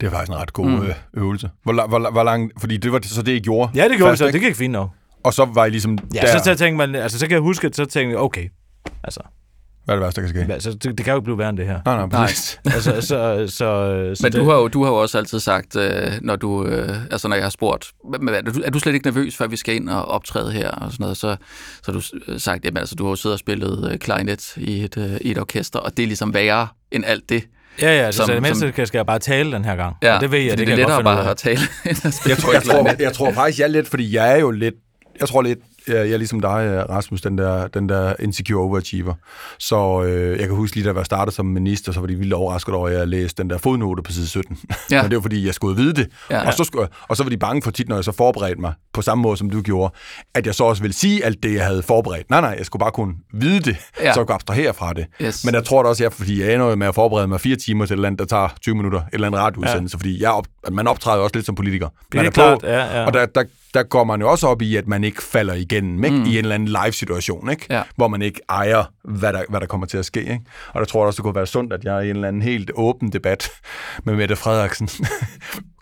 [0.00, 0.72] Det er faktisk en ret god Mm.
[0.72, 0.88] mm.
[1.14, 1.50] øvelse.
[1.64, 3.70] Hvor, hvor, hvor lang, fordi det var så det, I gjorde.
[3.74, 4.26] Ja, det gjorde Fast, vi så.
[4.26, 4.38] ikke?
[4.38, 4.90] Det gik fint nok.
[5.24, 7.40] Og så var I ligesom Ja, der, så, så tænkte man, altså, så kan jeg
[7.40, 8.48] huske, at så tænkte jeg, okay,
[9.04, 9.20] altså,
[9.88, 10.52] hvad er det værste, der kan ske?
[10.52, 11.80] altså det, det kan jo ikke blive værre end det her.
[11.84, 12.26] Nej, nej, Nej.
[12.26, 12.60] præcis.
[12.74, 15.40] altså, så, så, så, så Men det, du har, jo, du har jo også altid
[15.40, 17.86] sagt, øh, når du, øh, altså når jeg har spurgt,
[18.20, 20.70] "Men er du, er du slet ikke nervøs, før vi skal ind og optræde her
[20.70, 21.36] og sådan noget, så,
[21.82, 24.56] så har du s- sagt, jamen altså, du har jo siddet og spillet øh, klarinet
[24.56, 27.42] i et, øh, i et orkester, og det er ligesom værre end alt det.
[27.82, 29.96] Ja, ja, altså, som- så det mindste som- skal, jeg bare tale den her gang.
[30.02, 31.58] Ja, og det ved jeg, fordi det, det er lettere bare at tale,
[32.28, 34.74] Jeg tror, jeg, tror, jeg tror faktisk, jeg er lidt, fordi jeg er jo lidt,
[35.20, 39.14] jeg tror lidt, jeg er ligesom dig, Rasmus, den der, den der insecure overachiever.
[39.58, 42.14] Så øh, jeg kan huske lige, da jeg var startet som minister, så var de
[42.14, 44.58] vildt overrasket over, at jeg læste den der fodnote på side 17.
[44.70, 44.96] Ja.
[44.96, 45.02] Ja.
[45.02, 46.08] Men det var, fordi jeg skulle vide det.
[46.30, 46.46] Ja.
[46.46, 48.72] Og, så skulle, og så var de bange for tit, når jeg så forberedte mig,
[48.92, 49.94] på samme måde som du gjorde,
[50.34, 52.30] at jeg så også ville sige alt det, jeg havde forberedt.
[52.30, 54.04] Nej, nej, jeg skulle bare kunne vide det, ja.
[54.04, 54.12] Ja.
[54.12, 55.06] så jeg kunne abstrahere fra det.
[55.22, 55.44] Yes.
[55.44, 57.86] Men jeg tror det også, jeg, fordi jeg ender med at forberede mig fire timer
[57.86, 59.98] til et eller andet, der tager 20 minutter, et eller andet radioudsendelse, ja.
[59.98, 61.88] fordi jeg op, man optræder også lidt som politiker.
[62.12, 63.06] Det er klart, ja, ja.
[63.06, 66.04] Og der, der, der går man jo også op i, at man ikke falder igennem
[66.04, 66.16] ikke?
[66.16, 66.24] Mm.
[66.24, 67.66] i en eller anden live-situation, ikke?
[67.70, 67.82] Ja.
[67.96, 70.20] hvor man ikke ejer, hvad der, hvad der kommer til at ske.
[70.20, 70.40] Ikke?
[70.74, 72.42] Og der tror jeg også, det kunne være sundt, at jeg i en eller anden
[72.42, 73.50] helt åben debat
[74.04, 74.88] med Mette Frederiksen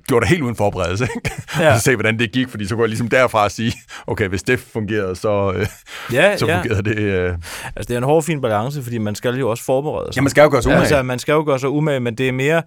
[0.09, 1.09] gjorde det helt uden forberedelse.
[1.16, 1.31] Ikke?
[1.61, 1.73] Ja.
[1.73, 3.73] Og så se, hvordan det gik, fordi så kunne jeg ligesom derfra sige,
[4.07, 5.66] okay, hvis det fungerede, så, øh,
[6.12, 6.57] Ja, så ja.
[6.61, 6.99] fungerede det.
[6.99, 7.33] Øh.
[7.77, 10.16] Altså, det er en hård, fin balance, fordi man skal jo også forberede sig.
[10.16, 10.81] Ja, man skal jo gøre sig umage.
[10.81, 12.62] Altså, man skal jo gøre sig umage, men det er mere...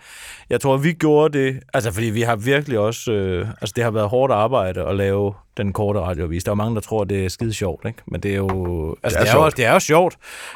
[0.50, 1.60] Jeg tror, vi gjorde det...
[1.74, 3.12] Altså, fordi vi har virkelig også...
[3.12, 6.44] Øh, altså, det har været hårdt arbejde at lave den korte radiovis.
[6.44, 8.00] Der er jo mange, der tror, det er skide sjovt, ikke?
[8.08, 8.96] Men det er jo...
[9.04, 9.46] Altså, Det er det er, jo, sjovt.
[9.46, 10.16] også, det er jo sjovt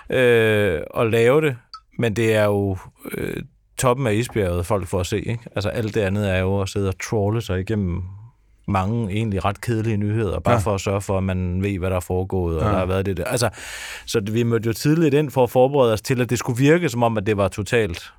[0.10, 1.56] øh, at lave det,
[2.00, 2.78] men det er jo...
[3.12, 3.36] Øh,
[3.78, 5.18] toppen af isbjerget, folk får at se.
[5.18, 5.44] Ikke?
[5.56, 8.02] Altså alt det andet er jo at sidde og trolle sig igennem
[8.68, 10.60] mange egentlig ret kedelige nyheder, bare ja.
[10.60, 12.72] for at sørge for, at man ved, hvad der er foregået, og Ja.
[12.72, 13.24] der har været det der.
[13.24, 13.50] Altså,
[14.06, 16.90] så vi mødte jo tidligt ind for at forberede os til, at det skulle virke,
[16.90, 18.14] som om, at det var totalt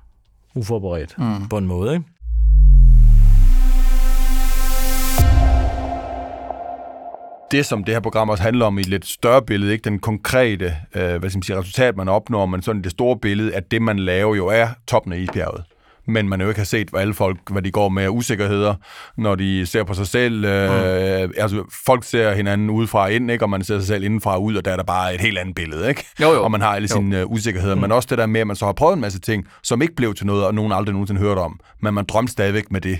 [0.55, 1.49] uforberedt mm.
[1.49, 2.05] på en måde, ikke?
[7.51, 9.99] Det, som det her program også handler om i et lidt større billede, ikke den
[9.99, 13.71] konkrete øh, hvad skal man sige, resultat, man opnår, men sådan det store billede, at
[13.71, 15.63] det, man laver jo er toppen af isbjerget.
[16.07, 18.73] Men man jo ikke har set, hvad alle folk, hvad de går med af usikkerheder,
[19.17, 20.45] når de ser på sig selv.
[20.45, 21.33] Øh, mm.
[21.37, 23.45] Altså, folk ser hinanden udefra og ind, ikke?
[23.45, 25.37] og man ser sig selv indenfra og ud, og der er der bare et helt
[25.37, 25.89] andet billede.
[25.89, 26.05] Ikke?
[26.21, 26.43] Jo, jo.
[26.43, 27.75] Og man har alle sine øh, usikkerheder.
[27.75, 27.81] Mm.
[27.81, 29.95] Men også det der med, at man så har prøvet en masse ting, som ikke
[29.95, 31.59] blev til noget, og nogen aldrig nogensinde hørte om.
[31.81, 32.99] Men man drømte stadigvæk med det.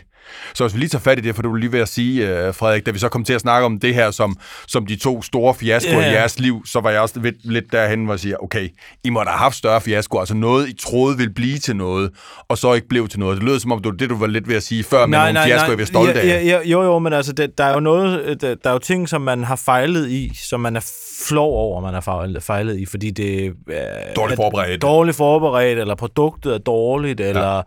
[0.53, 2.29] Så hvis vi lige tager fat i det, for du er lige ved at sige,
[2.29, 4.95] øh, Frederik, da vi så kom til at snakke om det her som, som de
[4.95, 6.09] to store fiaskoer Ja.
[6.11, 8.69] i jeres liv, så var jeg også lidt, lidt derhen, hvor jeg siger, okay,
[9.03, 12.11] I må da have haft større fiaskoer, altså noget, I troede ville blive til noget,
[12.47, 13.35] og så ikke blev til noget.
[13.38, 15.17] Det lød som om, det var det, du var lidt ved at sige før, med
[15.19, 16.45] nogle fiaskoer, I var stolte ja, af.
[16.45, 19.09] ja, jo, jo, men altså, det, der er jo noget, der, der er jo ting,
[19.09, 20.91] som man har fejlet i, som man er
[21.27, 24.13] flov over, man har fejlet, fejlet i, fordi det er...
[24.15, 24.81] Dårligt forberedt.
[24.81, 27.61] Dårligt forberedt, eller produktet er dårligt, eller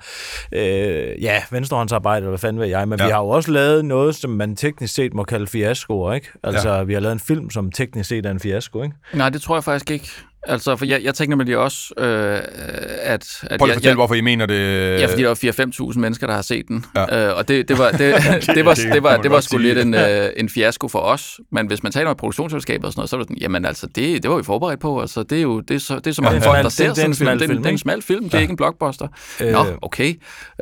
[0.53, 3.05] øh, ja, venstrehåndsarbejde, eller hvad fanden ved jeg, men Ja.
[3.05, 3.09] ja.
[3.09, 6.29] vi har jo også lavet noget, som man teknisk set må kalde fiaskoer, ikke?
[6.43, 6.83] Altså, ja.
[6.83, 8.95] vi har lavet en film, som teknisk set er en fiasko, ikke?
[9.15, 10.11] Nej, det tror jeg faktisk ikke.
[10.49, 12.41] Altså, for jeg, jeg tænker nemlig også, øh, at...
[12.43, 14.55] at Prøv lige at jeg, fortælle, hvorfor I mener det.
[15.01, 16.85] Ja, fordi der var 4-5.000 mennesker, der har set den.
[16.97, 17.17] Ja.
[17.19, 17.29] Ja.
[17.31, 17.99] Øh, og det, det var, det,
[18.55, 21.41] det, var, det det, var, det var sgu lidt en, øh, en fiasko for os.
[21.53, 23.87] Men hvis man taler om produktionsselskaber og sådan noget, så er det sådan, jamen altså,
[23.87, 25.01] det, det var vi forberedt på.
[25.01, 26.87] Altså, det er jo det er så, det er så mange en folk, der ser
[26.87, 27.39] det- det er sådan en en film.
[27.39, 27.79] Det er film, det er en ikke?
[27.83, 29.09] smal film, det er ikke en blockbuster.
[29.53, 30.15] Nå, okay.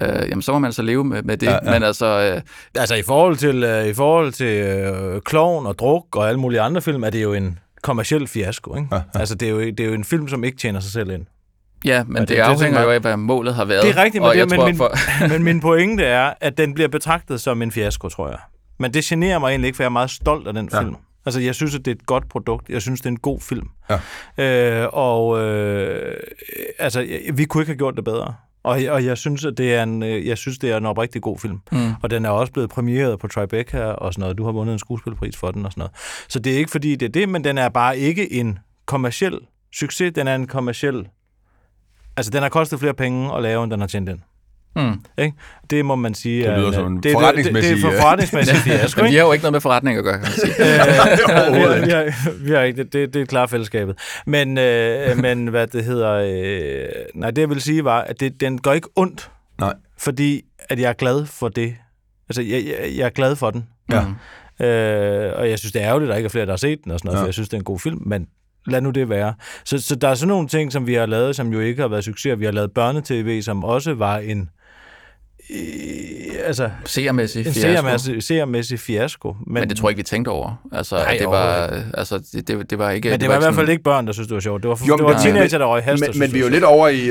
[0.02, 1.46] Øh, jamen, så må man altså leve med, med det.
[1.46, 1.70] Ja, ja.
[1.72, 2.40] Men altså, øh,
[2.76, 6.60] Altså, i forhold til, øh, i forhold til øh, Klovn og Druk og alle mulige
[6.60, 8.88] andre film, er det jo en kommersiel fiasko, ikke?
[8.92, 9.02] Ja, Ja.
[9.20, 11.26] Altså, det er, jo, det er jo en film, som ikke tjener sig selv ind.
[11.84, 13.82] ja, men det, det- afhænger jo jeg- af, hvad målet har været.
[13.82, 16.74] Det er rigtigt, men, det, men, tror, min, for, men min pointe er, at den
[16.74, 18.38] bliver betragtet som en fiasko, tror jeg.
[18.78, 20.80] Men det generer mig egentlig ikke, for jeg er meget stolt af den Ja.
[20.80, 20.94] film.
[21.26, 22.68] Altså, jeg synes, at det er et godt produkt.
[22.70, 23.68] Jeg synes, det er en god film.
[24.38, 24.82] Ja.
[24.82, 26.14] Øh, og øh,
[26.78, 28.34] altså, vi kunne ikke have gjort det bedre.
[28.66, 31.22] Og, og jeg synes, at det er en, øh, jeg synes, det er en oprigtig
[31.22, 31.60] god film.
[31.72, 31.92] Mm.
[32.02, 34.38] Og den er også blevet premieret på Tribeca og sådan noget.
[34.38, 35.92] Du har vundet en skuespilpris for den og sådan noget.
[36.28, 39.38] Så det er ikke fordi, det er det, men den er bare ikke en kommersiel
[39.72, 40.12] succes.
[40.14, 41.08] Den er en kommersiel...
[42.16, 44.20] Altså, den har kostet flere penge at lave, end den har tjent ind.
[44.76, 45.00] Mm.
[45.18, 45.36] Ikke?
[45.70, 46.44] Det må man sige.
[46.50, 48.98] Det lyder er- som en det, forretningsmæssig, Det, det, det er øh, for forretningsmæssig fiasko,
[49.00, 49.18] Men vi ikke?
[49.20, 50.54] har jo ikke noget med forretning at gøre, kan man sige.
[51.50, 53.98] Overhovedet vi, har, vi, har, ikke, det, det, det er klart fællesskabet.
[54.26, 58.40] Men, øh, men hvad det hedder, øh, nej, det jeg vil sige var, at det,
[58.40, 59.74] den går ikke ondt, Nej.
[59.98, 61.74] fordi at jeg er glad for det.
[62.28, 63.66] Altså, jeg, jeg, jeg er glad for den.
[63.92, 64.00] Ja.
[64.66, 66.78] Øh, og jeg synes, det er ærgerligt, at der ikke er flere, der har set
[66.84, 67.18] den og sådan noget, Ja.
[67.20, 67.22] ja.
[67.22, 68.26] for jeg synes, det er en god film, men
[68.66, 69.34] lad nu det være.
[69.64, 71.88] Så, så der er sådan nogle ting, som vi har lavet, som jo ikke har
[71.88, 72.38] været succes.
[72.38, 74.48] Vi har lavet børnetv, som også var en
[75.50, 75.58] øh,
[76.44, 77.60] altså, Seermæssig en fiasko.
[77.60, 79.36] seermæssig, seermæssig fiasko.
[79.46, 80.68] Men, Men det tror jeg ikke, vi tænkte over.
[80.72, 83.10] Altså, Nej, Nej, det, var, altså det, det, det var ikke...
[83.10, 84.62] men det var i ikke hvert fald ikke børn, der synes det var sjovt.
[84.62, 86.48] Det var, Jo, det var det- teenager, der røg der Men, men vi er jo
[86.48, 87.10] lidt over i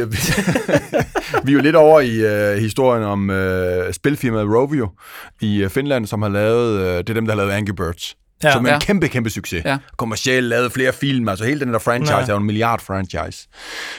[1.43, 3.35] vi er jo lidt over i uh, historien om uh,
[3.91, 4.89] spilfirmaet Rovio
[5.41, 8.15] i uh, Finland, som har lavet uh, det er dem der har lavet Angry Birds.
[8.43, 8.53] Ja, Ja.
[8.53, 8.79] som er en Ja.
[8.79, 9.65] kæmpe, kæmpe succes.
[9.65, 9.77] Ja.
[9.97, 12.21] Kommercielt lavet flere film, altså hele den der franchise Ja.
[12.25, 13.47] er jo en milliard franchise.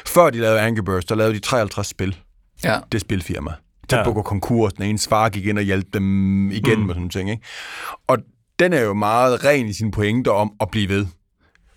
[0.06, 2.16] Før de lavede Angry Birds, der lavede de 53 spil,
[2.64, 2.76] Ja.
[2.92, 3.50] det spilfirma.
[3.88, 6.86] Tæt på at gå konkurs, den ene far gik ind og hjalp dem igen mm.
[6.86, 7.30] Med sådan ting.
[7.30, 7.42] Ikke?
[8.06, 8.18] Og
[8.58, 11.06] den er jo meget ren i sine pointer om at blive ved.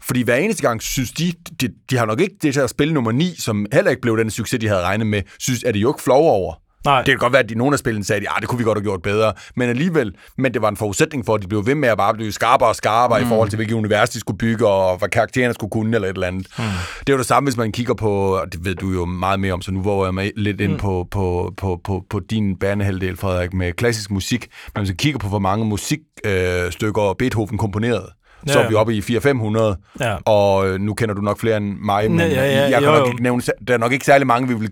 [0.02, 2.94] Fordi hver eneste gang synes de, de, de har nok ikke det til at spille
[2.94, 5.80] nummer 9, som heller ikke blev den succes, de havde regnet med, synes, er de
[5.80, 6.54] jo ikke flove over.
[6.86, 6.98] Nej.
[6.98, 8.64] Det kan godt være, at de, nogle af spillene sagde, at ah, det kunne vi
[8.64, 9.34] godt have gjort bedre.
[9.56, 12.14] Men alligevel, men det var en forudsætning for, at de blev ved med at bare
[12.14, 13.26] blive skarpere og skarpere mm.
[13.26, 16.14] i forhold til, hvilket univers de skulle bygge, og hvad karaktererne skulle kunne, eller et
[16.14, 16.48] eller andet.
[16.58, 16.64] Mm.
[17.00, 19.40] Det er jo det samme, hvis man kigger på, og det ved du jo meget
[19.40, 20.78] mere om, så nu våger jeg mig lidt ind mm.
[20.78, 24.48] på, på, på, på, på din banehalvdel, Frederik, med klassisk musik.
[24.76, 28.12] Men hvis man kigger på, hvor mange musikstykker øh, Beethoven komponerede,
[28.48, 28.66] så Ja.
[28.66, 30.16] er vi oppe i 400-500, Ja.
[30.26, 32.84] og øh, nu kender du nok flere end mig, men Ja, ja, ja, jeg kan
[32.84, 34.70] jo, nok ikke nævne, der er nok ikke særlig mange, vi vil,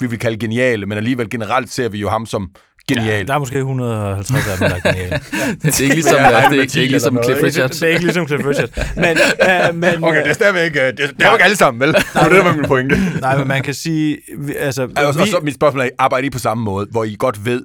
[0.00, 2.50] vi vil kalde geniale, men alligevel generelt ser vi jo ham som
[2.88, 3.26] genial.
[3.28, 5.20] Der er måske 150 af dem, der er geniale.
[5.62, 6.78] Det er ikke ligesom, Det er det er, det med er, det er ikke 10
[6.78, 8.70] ligesom Cliff noget, det, er ikke ligesom Cliff Richard.
[8.96, 9.16] Men,
[9.70, 11.88] uh, men, Okay, det er stadigvæk, øh, det, det er jo ikke alle sammen, vel?
[11.94, 12.96] Det var det, var min pointe.
[13.20, 14.18] Nej, men man kan sige...
[14.38, 17.04] vi- Altså, Altså, og vi, så mit spørgsmål er, arbejder I på samme måde, hvor
[17.04, 17.62] I godt ved,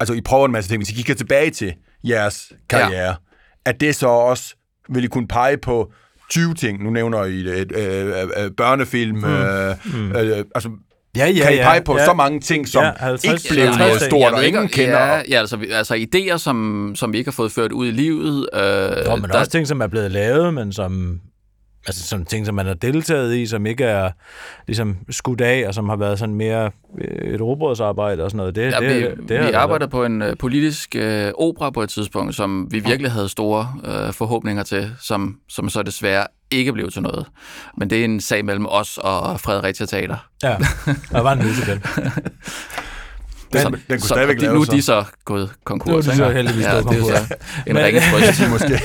[0.00, 1.72] altså I prøver en masse ting, hvis I kigger tilbage til
[2.04, 3.14] jeres karriere, ja.
[3.66, 4.54] at det så også,
[4.88, 5.92] vil I kunne pege på
[6.30, 8.06] 20 ting, nu nævner I et, øh,
[8.44, 9.24] øh, børnefilm, mm.
[9.24, 10.70] Øh, øh, altså
[11.16, 12.04] ja, ja, kan I ja, pege på ja.
[12.04, 14.98] så mange ting, som Ja, ja, 50 ikke blev 50 noget stort, og ingen kender?
[14.98, 18.48] Ja, ja altså, altså idéer, som, som vi ikke har fået ført ud i livet.
[18.54, 21.20] Øh, Nå, men der er også ting, som er blevet lavet, men som
[21.86, 24.10] Altså sådan ting, som man har deltaget i, som ikke er
[24.66, 28.54] ligesom skudt af, og som har været sådan mere øh, et robrødsarbejde og sådan noget.
[28.54, 31.90] Det, Ja, det, vi, det, vi arbejder på en øh, politisk øh, opera på et
[31.90, 36.90] tidspunkt, som vi virkelig havde store øh, forhåbninger til, som, som så desværre ikke blev
[36.90, 37.26] til noget.
[37.78, 40.28] Men det er en sag mellem os og Fredericia Teater.
[40.42, 40.56] Ja,
[41.12, 41.80] der var en musical.
[43.52, 45.88] Den, Så- den kunne så, stadigvæk de, Nu er de så gået konkurs.
[45.90, 47.18] Nu er de så heldigvis gået det er konkurs.
[47.18, 47.34] så
[47.66, 48.80] en så måske.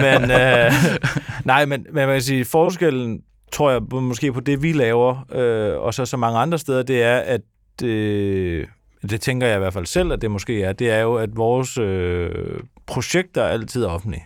[0.00, 0.72] men, øh,
[1.46, 5.80] nej, men, men man kan sige, forskellen, tror jeg, måske på det, vi laver, øh,
[5.80, 7.42] og så så mange andre steder, det er, at
[7.84, 8.66] øh,
[9.10, 11.36] det tænker jeg i hvert fald selv, at det måske er, det er jo, at
[11.36, 12.30] vores øh,
[12.86, 14.24] projekter er altid offentlige.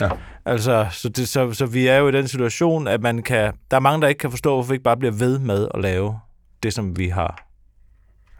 [0.00, 0.08] Ja.
[0.44, 3.52] Altså, så, det, så, så vi er jo i den situation, at man kan...
[3.70, 5.80] Der er mange, der ikke kan forstå, hvorfor vi ikke bare bliver ved med at
[5.80, 6.18] lave
[6.62, 7.51] det, som vi har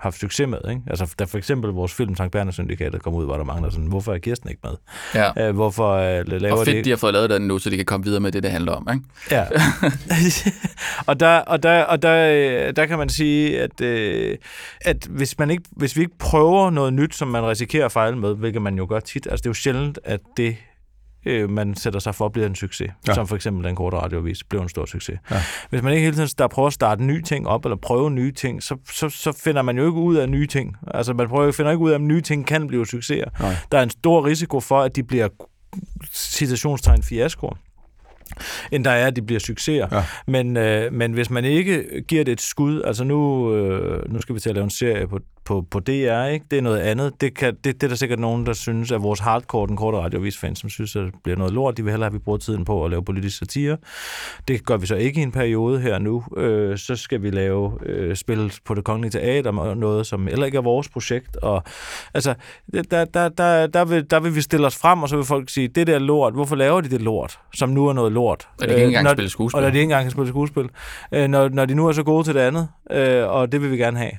[0.02, 0.58] haft succes med.
[0.70, 0.82] Ikke?
[0.86, 3.70] Altså, da for eksempel vores film Sankt Berners Syndikatet kom ud, var der mange, der
[3.70, 4.72] sådan, hvorfor er Kirsten ikke med?
[5.14, 5.48] Ja.
[5.48, 7.76] Øh, hvorfor øh, laver Og de fedt, de har fået lavet den nu, så de
[7.76, 8.88] kan komme videre med det, det handler om.
[8.92, 9.04] Ikke?
[9.30, 9.44] Ja.
[11.08, 14.38] og der, og der, og der, øh, der kan man sige, at, øh,
[14.80, 18.16] at hvis, man ikke, hvis vi ikke prøver noget nyt, som man risikerer at fejle
[18.16, 20.56] med, hvilket man jo gør tit, altså det er jo sjældent, at det
[21.26, 22.90] øh, man sætter sig for, bliver en succes.
[23.08, 23.14] Ja.
[23.14, 25.18] Som for eksempel den korte radiovis blev en stor succes.
[25.30, 25.42] Ja.
[25.70, 28.32] Hvis man ikke hele tiden der prøver at starte nye ting op, eller prøve nye
[28.32, 30.76] ting, så, så, så finder man jo ikke ud af nye ting.
[30.94, 33.24] Altså man prøver, finder ikke ud af, om nye ting kan blive succeser.
[33.40, 33.56] Nej.
[33.72, 35.28] Der er en stor risiko for, at de bliver
[36.12, 37.56] citationstegn fiaskoer
[38.72, 39.88] end der er, at de bliver succeser.
[39.92, 40.04] Ja.
[40.26, 44.34] Men, øh, men hvis man ikke giver det et skud, altså nu, øh, nu skal
[44.34, 46.46] vi til at lave en serie på, på, på DR, ikke?
[46.50, 47.20] det er noget andet.
[47.20, 49.98] Det, kan, det, det er der sikkert nogen, der synes, at vores hardcore, den korte
[49.98, 51.76] radiovis-fans, som synes, at det bliver noget lort.
[51.76, 53.76] De vil hellere have, at vi bruger tiden på at lave politisk satire.
[54.48, 56.24] Det gør vi så ikke i en periode her nu.
[56.36, 60.46] Øh, så skal vi lave øh, spil på det kongelige teater, og noget, som heller
[60.46, 61.36] ikke er vores projekt.
[61.36, 61.62] Og,
[62.14, 62.34] altså,
[62.90, 65.50] der, der, der, der, vil, der vil vi stille os frem, og så vil folk
[65.50, 68.48] sige, det der er lort, hvorfor laver de det lort, som nu er noget lort?
[68.60, 69.64] Og de kan ikke engang når, spille skuespil.
[69.64, 70.68] Og de ikke engang kan spille skuespil.
[71.12, 73.70] Øh, når, når de nu er så gode til det andet, øh, og det vil
[73.70, 74.12] vi gerne have.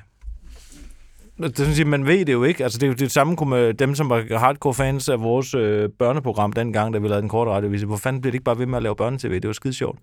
[1.38, 2.64] Det sådan, at man ved det jo ikke.
[2.64, 5.88] Altså, det er jo det samme med dem, som var hardcore fans af vores øh,
[5.98, 7.82] børneprogram dengang, da vi lavede den korte radiovis.
[7.82, 9.32] Hvor fanden bliver det ikke bare ved med at lave børnetv?
[9.32, 9.98] Det var skide sjovt.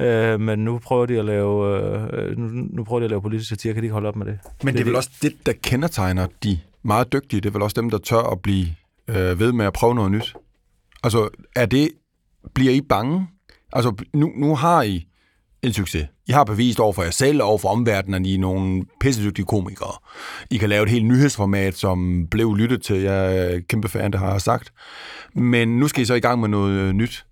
[0.00, 0.32] Ja.
[0.32, 3.48] Øh, men nu prøver de at lave, øh, nu, nu prøver de at lave politisk
[3.48, 3.74] satire.
[3.74, 4.38] Kan de ikke holde op med det?
[4.62, 7.40] Men det er vel også det, der kendetegner de meget dygtige.
[7.40, 8.66] Det er vel også dem, der tør at blive
[9.08, 10.34] øh, ved med at prøve noget nyt.
[11.02, 11.88] Altså, er det,
[12.54, 13.26] bliver I bange?
[13.72, 15.06] Altså, nu, nu har I
[15.62, 16.06] en succes.
[16.26, 18.84] I har bevist over for jer selv og over for omverdenen, at I er nogle
[19.00, 19.92] pissedygtige komikere.
[20.50, 22.96] I kan lave et helt nyhedsformat, som blev lyttet til.
[22.96, 24.72] Jeg er kæmpe fan, det har jeg sagt.
[25.34, 27.24] Men nu skal I så i gang med noget øh, nyt.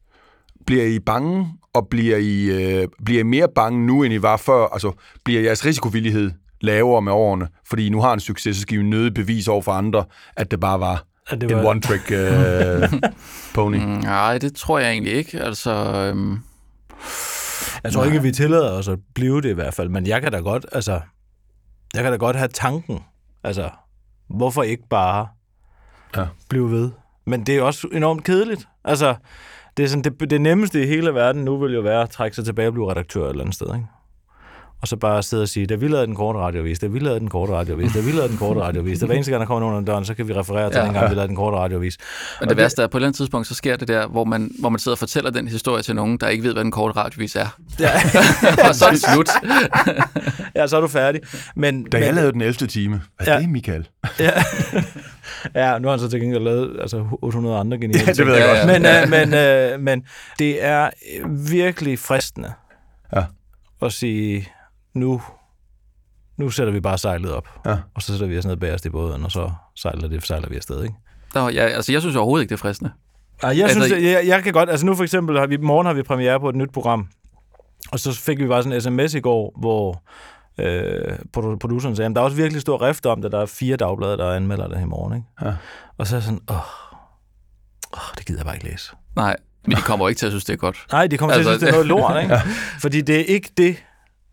[0.66, 4.36] Bliver I bange, og bliver I, øh, bliver I mere bange nu, end I var
[4.36, 4.66] før?
[4.72, 4.92] Altså,
[5.24, 7.48] bliver jeres risikovillighed lavere med årene?
[7.68, 10.04] Fordi I nu har en succes, så skal I jo nødig bevise over for andre,
[10.36, 13.10] at det bare var, At det en var- one-trick øh,
[13.54, 13.76] pony.
[13.76, 15.40] Mm, Nej, det tror jeg egentlig ikke.
[15.40, 16.38] Altså, øhm,
[17.84, 20.32] Jeg tror ikke, vi tillader os at blive det i hvert fald, men jeg kan
[20.32, 21.00] da godt, altså,
[21.94, 23.00] jeg kan da godt have tanken,
[23.44, 23.70] altså,
[24.28, 25.28] hvorfor ikke bare
[26.16, 26.26] Ja.
[26.48, 26.90] blive ved?
[27.26, 28.68] Men det er også enormt kedeligt.
[28.84, 29.14] Altså,
[29.76, 32.34] det, er sådan, det, det nemmeste i hele verden nu vil jo være at trække
[32.34, 33.86] sig tilbage og blive redaktør et eller andet sted, ikke?
[34.82, 37.20] Og så bare sidde og sige, da vi lavede den korte radiovis, da vi lavede
[37.20, 39.60] den korte radiovis, da vi lavede den korte radiovis, da hver eneste gang, der kommer
[39.60, 40.80] nogen under døren, så kan vi referere til Ja.
[40.80, 40.86] ja.
[40.86, 41.96] den gang, vi lavede den korte radiovis.
[42.40, 44.24] men det værste er, at på et eller andet tidspunkt, så sker det der, hvor
[44.24, 46.70] man, hvor man sidder og fortæller den historie til nogen, der ikke ved, hvad den
[46.72, 47.58] korte radiovis er.
[47.80, 47.90] Ja,
[48.68, 49.28] og så er det slut.
[50.56, 51.20] ja så er du færdig.
[51.56, 52.52] Men, Da jeg lavede den 11.
[52.66, 53.40] time, hvad er Ja.
[53.40, 53.88] det, Michael?
[54.20, 54.30] Ja.
[55.54, 58.34] ja, nu har han så til gengæld lavet altså, 800 andre geniale Ja, det ved
[58.34, 58.84] jeg Ja, godt.
[58.86, 59.02] ja.
[59.08, 59.34] Men, øh, men,
[59.74, 60.02] øh, men
[60.38, 60.90] det er
[61.50, 62.52] virkelig fristende
[63.16, 63.22] Ja.
[63.82, 64.48] at sige,
[64.94, 65.22] nu,
[66.36, 67.76] nu sætter vi bare sejlet op, Ja.
[67.94, 70.56] og så sætter vi os ned bagerst i båden, og så sejler, det, sejler vi
[70.56, 70.94] afsted, ikke?
[71.34, 72.90] Nå, jeg, altså, jeg synes overhovedet ikke, det er fristende.
[73.42, 75.58] Ej, jeg Altså, synes, jeg, jeg kan godt, altså nu for eksempel, har vi, i
[75.58, 77.08] morgen har vi premiere på et nyt program,
[77.92, 80.02] og så fik vi bare sådan en sms i går, hvor
[80.58, 83.46] øh, produ- produceren sagde, "Jamen, der er også virkelig stor rift om det, der er
[83.46, 85.26] fire dagblade, der anmelder det i morgen, ikke?
[85.42, 85.54] Ja.
[85.98, 86.56] Og så er jeg sådan, åh,
[87.92, 88.92] åh, det gider jeg bare ikke læse.
[89.16, 90.86] Nej, men de kommer ikke til at synes, det er godt.
[90.92, 92.54] Nej, de kommer altså, til at Altså, synes, det er noget lort, ikke?
[92.80, 93.76] Fordi det er ikke det.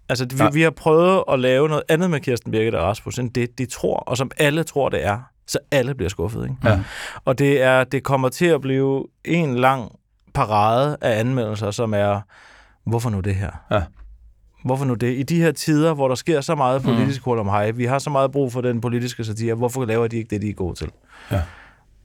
[0.09, 0.51] Altså, vi, Nej.
[0.51, 3.65] vi har prøvet at lave noget andet med Kirsten Birgit og Rasmus, end det, de
[3.65, 5.19] tror, og som alle tror, det er.
[5.47, 6.55] Så alle bliver skuffet, ikke?
[6.63, 6.79] Ja.
[7.25, 9.91] Og det, er, det kommer til at blive en lang
[10.33, 12.21] parade af anmeldelser, som er,
[12.85, 13.51] hvorfor nu det her?
[13.71, 13.83] Ja.
[14.65, 15.17] Hvorfor nu det?
[15.17, 17.31] I de her tider, hvor der sker så meget politisk mm.
[17.31, 20.29] om hej, vi har så meget brug for den politiske satire, hvorfor laver de ikke
[20.29, 20.91] det, de er gode til?
[21.31, 21.41] Ja.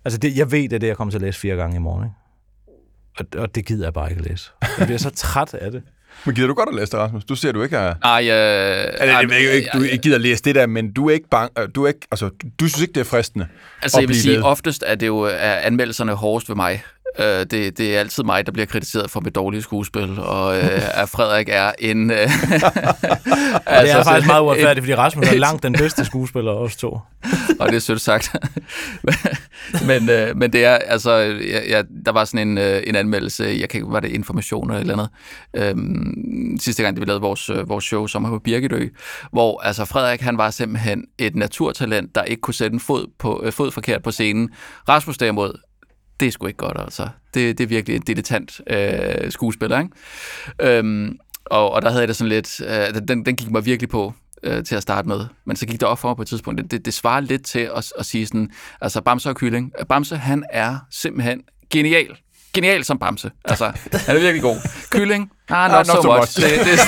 [0.05, 1.79] Altså, det, jeg ved, det er det, jeg kommer til at læse fire gange i
[1.79, 2.17] morgen, ikke?
[3.19, 4.51] Og, og det gider jeg bare ikke læse.
[4.79, 5.83] Jeg bliver så træt af det.
[6.27, 7.25] Men gider du godt at læse det, Rasmus?
[7.25, 7.95] Du ser du ikke er...
[8.05, 11.09] Nej, øh, Altså, jeg ved jo ikke, du ikke gider læse det der, men du
[11.09, 13.47] er ikke bange, du er ikke, altså, du, du synes ikke, det er fristende
[13.83, 14.43] Altså, at jeg vil sige, ved.
[14.43, 16.83] oftest er det jo er anmeldelserne hårdest ved mig.
[17.21, 21.03] Øh, det, det er altid mig, der bliver kritiseret for mit dårlige skuespil, og øh,
[21.03, 22.11] at Frederik er en...
[22.11, 22.77] Øh, altså,
[23.83, 26.99] det er faktisk meget uretfærdigt, fordi Rasmus er langt den bedste skuespiller af os to.
[27.61, 28.37] og det er sødt sagt.
[29.89, 33.57] men, øh, men det er, altså, jeg, jeg, der var sådan en, øh, en anmeldelse,
[33.61, 35.09] jeg kan var det information eller eller andet,
[35.57, 38.87] øhm, sidste gang, vi lavede vores, øh, vores show, som var på Birgitø,
[39.33, 43.43] hvor altså Frederik, han var simpelthen et naturtalent, der ikke kunne sætte en fod, på,
[43.45, 44.51] øh, fod forkert på scenen.
[44.89, 45.53] Rasmus derimod,
[46.21, 47.09] det er sgu ikke godt, altså.
[47.35, 50.79] Det, det er virkelig en dilettant øh, skuespiller, ikke?
[50.79, 53.89] Øhm, og, og der havde jeg det sådan lidt, øh, den, den gik mig virkelig
[53.89, 55.27] på øh, til at starte med.
[55.45, 56.63] Men så gik det op for mig på et tidspunkt.
[56.63, 58.51] Det, det, det svarer lidt til at, at sige sådan,
[58.81, 59.73] altså Bamse og Kylling.
[59.89, 62.17] Bamse, han er simpelthen genial.
[62.55, 63.31] Genial som Bamse.
[63.45, 63.73] Altså,
[64.07, 64.57] han er virkelig god.
[64.91, 66.19] Kylling, ah, not, not so, so much.
[66.19, 66.41] much.
[66.41, 66.79] Det, det,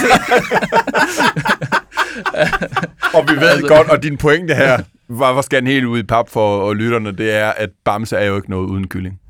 [3.15, 6.03] og vi ved altså, godt, og din pointe her, hvor skal den helt ud i
[6.03, 9.21] pap for og lytterne, det er, at Bamse er jo ikke noget uden kylling.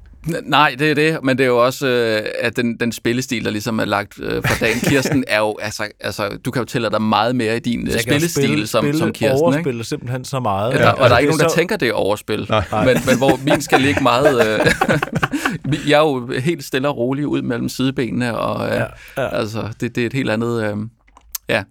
[0.45, 3.51] Nej, det er det, men det er jo også, øh, at den, den spillestil, der
[3.51, 4.81] ligesom er lagt øh, for dagen.
[4.81, 8.01] Kirsten er jo, altså, altså, du kan jo tælle dig meget mere i din øh,
[8.01, 9.41] spillestil spille, som, spille som Kirsten.
[9.43, 9.85] overspiller ikke?
[9.85, 10.73] simpelthen så meget.
[10.73, 11.57] Ja, der, og der er ikke nogen, der så...
[11.57, 12.47] tænker, det er overspil.
[12.49, 12.65] Nej.
[12.87, 14.47] Men, men hvor min skal ligge meget...
[14.47, 14.67] Øh,
[15.89, 18.85] jeg er jo helt stille og rolig ud mellem sidebenene, og øh, ja,
[19.17, 19.37] ja.
[19.37, 20.65] altså, det, det er et helt andet...
[20.65, 20.77] Øh,
[21.49, 21.63] ja.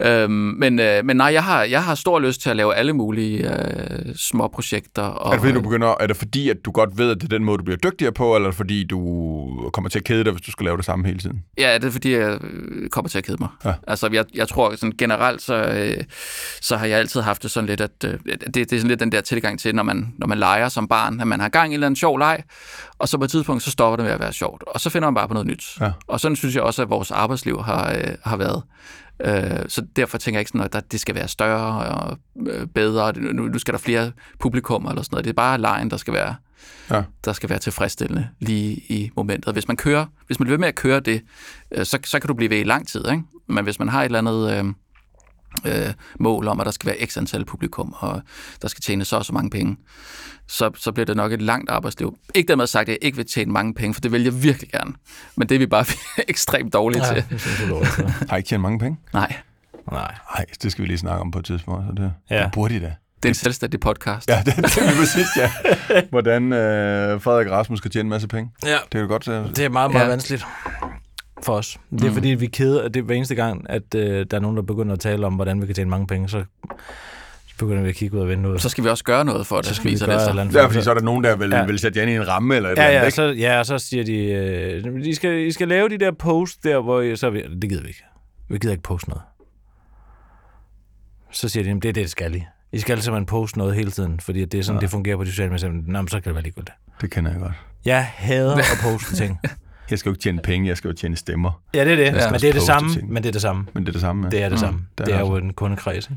[0.00, 2.92] Øhm, men, øh, men nej, jeg har, jeg har stor lyst til at lave alle
[2.92, 5.02] mulige øh, små projekter.
[5.02, 7.24] Og, er det fordi, du begynder, er det fordi, at du godt ved, at det
[7.24, 10.04] er den måde, du bliver dygtigere på, eller er det fordi, du kommer til at
[10.04, 11.42] kede dig, hvis du skal lave det samme hele tiden?
[11.58, 13.48] Ja, det er fordi, jeg øh, kommer til at kede mig.
[13.64, 13.72] Ja.
[13.86, 16.04] Altså, jeg, jeg tror sådan generelt, så, øh,
[16.60, 18.12] så har jeg altid haft det sådan lidt, at øh,
[18.46, 20.88] det, det er sådan lidt den der tilgang til, når man, når man leger som
[20.88, 22.42] barn, at man har gang i en eller anden sjov leg,
[22.98, 25.08] og så på et tidspunkt, så stopper det med at være sjovt, og så finder
[25.08, 25.64] man bare på noget nyt.
[25.80, 25.90] Ja.
[26.06, 28.62] Og sådan synes jeg også, at vores arbejdsliv har, øh, har været.
[29.24, 33.12] Øh, så derfor tænker jeg ikke sådan, at det skal være større og øh, bedre.
[33.12, 35.24] Nu, nu skal der flere publikum eller sådan noget.
[35.24, 36.34] Det er bare lejen, der skal være,
[36.90, 37.02] ja.
[37.24, 39.52] der skal være tilfredsstillende lige i momentet.
[39.52, 41.22] Hvis man kører, hvis man bliver ved med at køre det,
[41.70, 43.08] øh, så, så kan du blive ved i lang tid.
[43.10, 43.22] Ikke?
[43.48, 44.58] Men hvis man har et eller andet...
[44.58, 44.72] Øh,
[45.64, 48.22] øh, mål om, at der skal være x antal publikum, og
[48.62, 49.76] der skal tjene så og så mange penge,
[50.48, 52.18] så, så bliver det nok et langt arbejdsliv.
[52.34, 54.70] Ikke dermed sagt, at jeg ikke vil tjene mange penge, for det vil jeg virkelig
[54.70, 54.92] gerne.
[55.36, 55.84] Men det er vi bare
[56.28, 57.24] ekstremt dårlige ja, til.
[57.30, 57.90] Det dårligt,
[58.28, 58.98] Har I ikke tjent mange penge?
[59.12, 59.36] Nej.
[59.92, 60.14] Nej.
[60.34, 61.84] Nej, det skal vi lige snakke om på et tidspunkt.
[61.86, 62.42] Så det, ja.
[62.42, 62.94] det burde I da.
[63.16, 64.30] Det er en selvstændig podcast.
[64.30, 65.50] Ja, det, det er præcis, ja.
[66.10, 68.50] Hvordan øh, Frederik Rasmus skal tjene en masse penge.
[68.64, 68.76] Ja.
[68.92, 69.26] Det er jo godt.
[69.26, 70.08] Det er meget, meget ja.
[70.08, 70.46] vanskeligt
[71.42, 71.78] for os.
[71.90, 72.14] Det er mm.
[72.14, 74.62] fordi, vi keder, at det er hver eneste gang, at øh, der er nogen, der
[74.62, 76.44] begynder at tale om, hvordan vi kan tjene mange penge, så
[77.58, 78.58] begynder vi at kigge ud og vinde ud.
[78.58, 79.66] Så skal vi også gøre noget for det.
[79.66, 80.58] Så skal vi gøre det, så.
[80.58, 81.64] Ja, fordi så er der nogen, der vil, ja.
[81.64, 83.78] vil sætte jer i en ramme eller et ja, eller andet, ja, så, ja, så
[83.78, 87.30] siger de, øh, I, skal, I skal lave de der post der, hvor I, så
[87.30, 88.04] vi, det gider vi ikke.
[88.48, 89.22] Vi gider ikke poste noget.
[91.36, 92.44] Så siger de, det er det, det skal I.
[92.72, 94.80] I skal simpelthen poste noget hele tiden, fordi det er sådan, ja.
[94.80, 95.70] det fungerer på de sociale medier.
[95.70, 96.76] Nå, men så kan det være ligegyldigt.
[97.00, 97.52] Det kender jeg godt.
[97.84, 99.38] Jeg hader at poste ting.
[99.90, 101.62] Jeg skal jo ikke tjene penge, jeg skal jo tjene stemmer.
[101.74, 102.04] Ja, det er det.
[102.04, 102.30] Ja.
[102.30, 102.90] Men det er det samme.
[103.08, 103.66] Men det er det samme.
[103.72, 104.30] Men det er det samme, ja.
[104.30, 104.58] Det er det mm.
[104.58, 104.80] samme.
[104.98, 106.16] Det er, det er jo en kundekreds, ikke?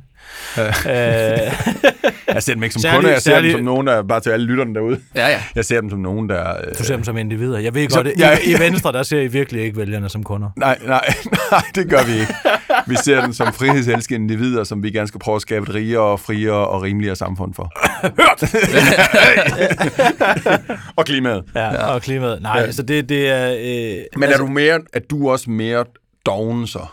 [0.86, 1.46] Ja.
[1.46, 1.54] Øh.
[2.34, 3.52] jeg ser dem ikke som særlig, kunder, jeg ser særlig...
[3.52, 5.00] dem som nogen, der bare til alle lytterne derude.
[5.16, 5.42] Ja, ja.
[5.56, 6.50] Jeg ser dem som nogen, der...
[6.50, 6.78] Øh...
[6.80, 7.60] Du ser dem som individer.
[7.60, 10.24] Jeg ved godt, så, ja, i, i Venstre, der ser I virkelig ikke vælgerne som
[10.24, 10.50] kunder.
[10.56, 11.14] Nej, nej,
[11.52, 12.34] nej, det gør vi ikke.
[12.90, 16.18] Vi ser dem som frihedselskende individer, som vi gerne skal prøve at skabe et rigere,
[16.18, 17.72] friere og rimeligere samfund for.
[18.20, 18.44] Hørt!
[20.98, 21.44] og klimaet.
[21.56, 22.42] Ja, og klimaet.
[22.42, 22.72] Nej, ja.
[22.72, 23.52] så det, det er...
[23.52, 25.86] Øh, Men er altså, du mere, er du også mere
[26.26, 26.86] doven så,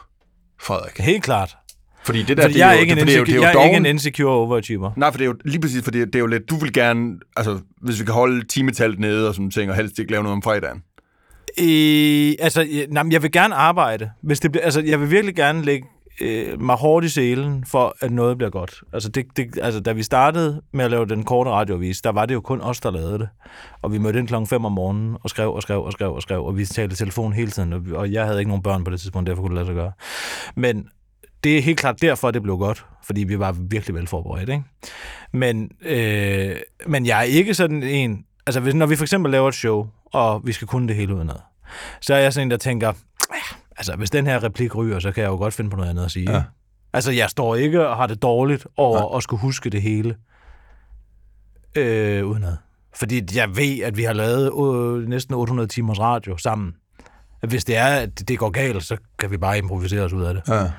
[0.60, 0.98] Frederik?
[0.98, 1.56] Helt klart.
[2.04, 3.42] Fordi det der, fordi det jeg er, jo, ikke en det, insecure, det er jo,
[3.42, 4.90] jeg er ikke en insecure overachiever.
[4.96, 6.72] Nej, for det er jo lige præcis, for det, det er jo lidt, du vil
[6.72, 10.22] gerne, altså hvis vi kan holde timetallet nede og sådan ting, og helst ikke lave
[10.22, 10.82] noget om fredagen.
[11.60, 14.10] Øh, altså, nej, jeg vil gerne arbejde.
[14.22, 15.86] Hvis det bliver, altså, jeg vil virkelig gerne lægge
[16.20, 18.82] øh, mig hårdt i selen for, at noget bliver godt.
[18.92, 22.26] Altså, det, det, altså, da vi startede med at lave den korte radiovis, der var
[22.26, 23.28] det jo kun os, der lavede det.
[23.82, 26.22] Og vi mødte ind klokken 5 om morgenen og skrev og skrev og skrev og
[26.22, 28.90] skrev, og vi talte telefon hele tiden, og, og jeg havde ikke nogen børn på
[28.90, 29.92] det tidspunkt, derfor kunne det lade sig gøre.
[30.56, 30.88] Men
[31.44, 34.48] det er helt klart derfor, det blev godt, fordi vi var virkelig velforberedt.
[34.48, 34.62] Ikke?
[35.32, 38.24] Men, øh, men jeg er ikke sådan en...
[38.46, 41.14] Altså, hvis, når vi for eksempel laver et show, og vi skal kunne det hele
[41.14, 41.36] udenad,
[42.00, 42.92] så er jeg sådan en, der tænker,
[43.76, 46.04] altså, hvis den her replik ryger, så kan jeg jo godt finde på noget andet
[46.04, 46.32] at sige.
[46.32, 46.42] Ja.
[46.92, 49.16] Altså, jeg står ikke og har det dårligt over ja.
[49.16, 50.16] at skulle huske det hele
[51.76, 52.56] øh, udenad.
[52.94, 56.74] Fordi jeg ved, at vi har lavet øh, næsten 800 timers radio sammen.
[57.48, 60.34] Hvis det er, at det går galt, så kan vi bare improvisere os ud af
[60.34, 60.42] det.
[60.48, 60.70] Ja.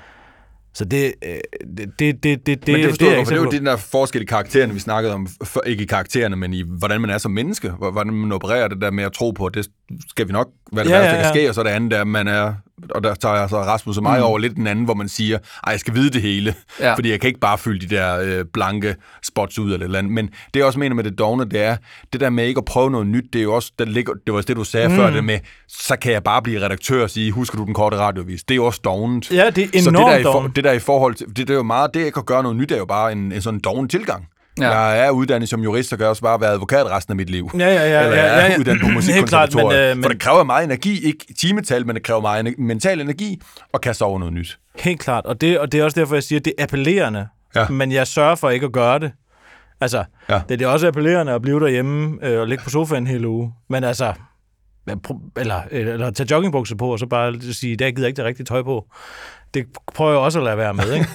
[0.78, 1.38] Så det, øh,
[1.78, 3.76] det, det, det, det, men det, forstår det, er, for det er jo den der
[3.76, 7.18] forskel i karaktererne, vi snakkede om, for, ikke i karaktererne, men i hvordan man er
[7.18, 9.68] som menneske, hvordan man opererer det der med at tro på, det
[10.10, 11.34] skal vi nok, hvad det ja, værste, der ja, ja.
[11.34, 12.54] kan ske, og så det andet der, man er
[12.90, 14.26] og der tager jeg så Rasmus og mig mm.
[14.26, 16.94] over lidt den anden, hvor man siger, ej, jeg skal vide det hele, Ja.
[16.94, 20.00] fordi jeg kan ikke bare fylde de der øh, blanke spots ud eller et eller
[20.00, 20.14] andet.
[20.14, 21.78] Men det jeg også mener med det dogne, det er,
[22.14, 24.32] det der med ikke at prøve noget nyt, det er jo også, der ligger, det
[24.32, 24.96] var også det, du sagde mm.
[24.96, 27.98] før, det med, så kan jeg bare blive redaktør og sige, husker du den korte
[27.98, 28.44] radiovis?
[28.44, 29.32] Det er jo også dognet.
[29.32, 30.56] Ja, det er Så det enormt der, i for, dovent.
[30.56, 32.58] det der i forhold til, det, det er jo meget, det jeg kan gøre noget
[32.58, 34.28] nyt, er jo bare en, en sådan doven tilgang.
[34.66, 34.80] Ja.
[34.80, 37.50] Jeg er uddannet som jurist, og kan også bare være advokat resten af mit liv.
[37.54, 38.60] Ja, ja, ja, Eller ja, jeg ja, er ja.
[38.60, 39.80] uddannet på Helt klart, musikkonservatoriet.
[39.80, 42.54] men, øh, For men- det kræver meget energi, ikke timetal, men det kræver meget ener-
[42.58, 43.42] mental energi
[43.74, 44.58] at kaste over noget nyt.
[44.80, 47.28] Helt klart, og det, og det er også derfor, jeg siger, at det er appellerende,
[47.56, 47.68] Ja.
[47.70, 49.12] men jeg sørger for ikke at gøre det.
[49.82, 50.42] Altså, Ja.
[50.50, 53.54] det, det er også appellerende at blive derhjemme øh, og ligge på sofaen hele uge,
[53.70, 54.14] men altså,
[55.38, 58.64] eller, eller tage joggingbukser på, og så bare sige, gider jeg ikke det rigtige tøj
[58.64, 58.86] på.
[59.54, 61.08] Det prøver jeg også at lade være med, ikke?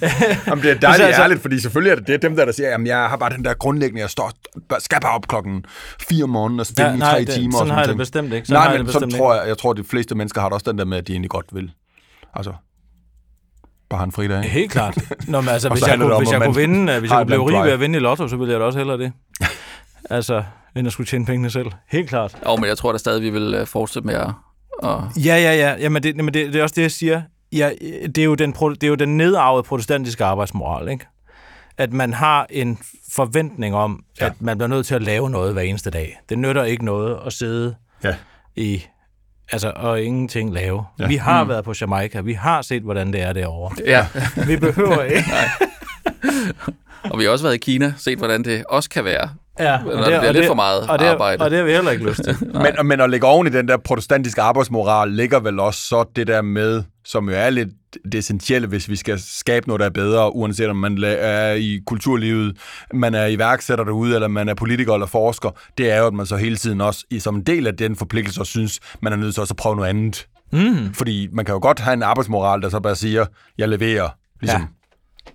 [0.46, 2.68] Jamen, det er dejligt altså- ærligt, fordi selvfølgelig er det det, dem der, der siger,
[2.68, 4.32] jamen jeg har bare den der grundlæggende, jeg står,
[4.78, 5.64] skal bare op klokken
[6.00, 7.52] 4 om morgenen og spille Ja, i tre det- timer.
[7.52, 8.46] sådan og har jeg det bestemt ikke.
[8.46, 10.78] Sådan Nej, men sådan tror jeg, jeg tror, de fleste mennesker har det også den
[10.78, 11.70] der med, at de egentlig godt vil.
[12.34, 12.52] Altså,
[13.90, 14.42] bare en fridag.
[14.42, 14.98] Helt klart.
[15.28, 17.26] Nå, men altså, hvis jeg, kunne, om, hvis jeg kunne vinde, øh, hvis jeg kunne
[17.26, 19.12] blive rig ved at vinde i lotto, så ville jeg da også hellere det.
[20.10, 20.42] altså,
[20.76, 21.66] end at skulle tjene pengene selv.
[21.88, 22.36] Helt klart.
[22.46, 24.26] Jo, men jeg tror da stadig, vi vil øh, fortsætte med at...
[24.82, 25.74] at Ja, ja, ja.
[25.80, 27.22] Jamen, det, men det, det er også det, jeg siger.
[27.52, 27.70] Ja,
[28.06, 31.06] det, er jo den, det er jo den nedarvede protestantiske arbejdsmoral, ikke?
[31.78, 32.78] At man har en
[33.12, 34.26] forventning om, ja.
[34.26, 36.20] At man bliver nødt til at lave noget hver eneste dag.
[36.28, 38.14] Det nytter ikke noget at sidde Ja.
[38.56, 38.82] i
[39.52, 40.84] altså, og ingenting lave.
[40.98, 41.02] Ja.
[41.04, 41.08] Ja.
[41.08, 41.48] Vi har mm.
[41.50, 42.20] været på Jamaica.
[42.20, 43.76] Vi har set, hvordan det er derovre.
[43.86, 44.06] ja,
[44.46, 45.24] Vi behøver ikke.
[47.10, 49.30] og vi har også været i Kina, set hvordan det også kan være.
[49.58, 51.44] Ja, Når det bliver lidt for meget og det, arbejde.
[51.44, 52.36] Og det har vi heller ikke lyst til.
[52.80, 56.26] Men, men at lægge oven i den der protestantiske arbejdsmoral, ligger vel også så det
[56.26, 57.68] der med, som jo er lidt
[58.04, 61.80] det essentielle, hvis vi skal skabe noget, der er bedre, uanset om man er i
[61.86, 62.56] kulturlivet,
[62.94, 66.26] man er iværksætter derude, eller man er politiker eller forsker, det er jo, at man
[66.26, 69.34] så hele tiden også, i- som en del af den forpligtelse, synes, man er nødt
[69.34, 70.26] til også at prøve noget andet.
[70.52, 70.94] Mm.
[70.94, 73.26] Fordi man kan jo godt have en arbejdsmoral, der så bare siger,
[73.58, 74.08] jeg leverer
[74.40, 74.66] ligesom ja.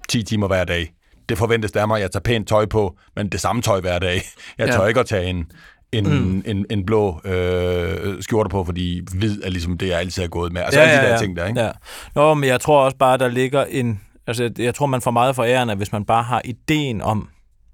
[0.09, 0.91] 10 timer hver dag.
[1.29, 3.99] Det forventes der mig, at jeg tager pænt tøj på, men det samme tøj hver
[3.99, 4.21] dag.
[4.57, 4.73] Jeg Ja.
[4.77, 5.51] tør ikke at tage en,
[5.91, 6.43] en, mm.
[6.45, 10.53] en, en blå øh, skjorte på, fordi hvid er ligesom det, jeg altid har gået
[10.53, 10.61] med.
[10.61, 11.61] Altså ja, alle de der ting der, ikke?
[11.61, 11.71] Ja.
[12.15, 14.01] Nå, men jeg tror også bare, der ligger en...
[14.27, 17.29] Altså, jeg- tror, man får meget for æren, at hvis man bare har ideen om,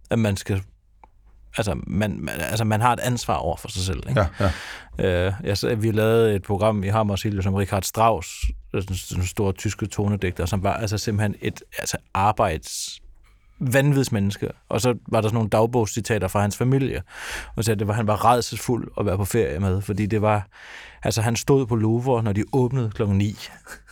[0.10, 0.62] at man skal...
[1.58, 4.04] Altså, man, altså, man har et ansvar over for sig selv.
[4.10, 4.26] Ikke?
[4.40, 4.50] Ja,
[5.00, 5.26] ja.
[5.28, 8.30] Øh, jeg, så- vi lavede et program i Hammer Silje, som Richard Strauss,
[8.72, 8.82] den,
[9.16, 13.00] den store tyske tonedigter, som var altså simpelthen et altså, arbejds
[13.62, 14.50] vanvidsmenneske.
[14.70, 17.02] Og så var der sådan nogle dagbogscitater fra hans familie,
[17.56, 20.48] og at det var, han var redselsfuld at være på ferie med, fordi det var,
[21.04, 23.36] altså han stod på Louvre, når de åbnede klokken 9,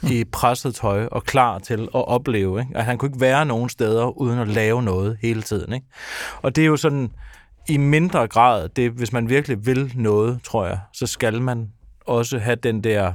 [0.03, 2.59] i presset tøj og klar til at opleve.
[2.59, 2.77] Ikke?
[2.77, 5.73] At han kunne ikke være nogen steder, uden at lave noget hele tiden.
[5.73, 5.87] Ikke?
[6.41, 7.11] Og det er jo sådan,
[7.69, 11.71] i mindre grad, det, hvis man virkelig vil noget, tror jeg, så skal man
[12.05, 13.13] også have den der,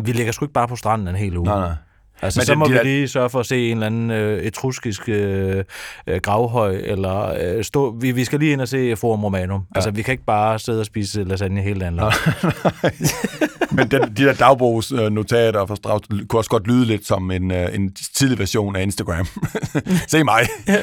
[0.00, 1.46] vi ligger sgu ikke bare på stranden en hel uge.
[1.46, 1.74] Nej, nej.
[2.22, 3.86] Altså, Men så det- må de vi der- lige sørge for at se en eller
[3.86, 5.64] anden øh, etruskisk øh,
[6.06, 9.60] øh, gravhøj, eller øh, stå, vi, vi skal lige ind og se Forum Romanum.
[9.60, 9.78] Ja.
[9.78, 12.12] Altså, vi kan ikke bare sidde og spise lasagne hele dagen lang.
[13.76, 17.74] Men den, de der dagbogsnotater fra Strauss kunne også godt lyde lidt som en, øh,
[17.74, 19.26] en tidlig version af Instagram.
[20.08, 20.40] Se mig,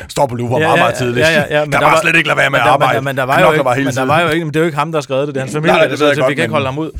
[0.09, 1.27] står på Louvre meget, meget tidligt.
[1.27, 3.01] Ja, ja, ja, men der, var slet ikke lade være med at der- arbejde.
[3.01, 4.91] Men, der var jo ikke, men der var jo ikke, det er jo ikke ham,
[4.91, 6.33] der har skrevet det, det er hans familie, Nej, det der jeg så, så vi
[6.35, 6.91] kan ikke holde ham ud.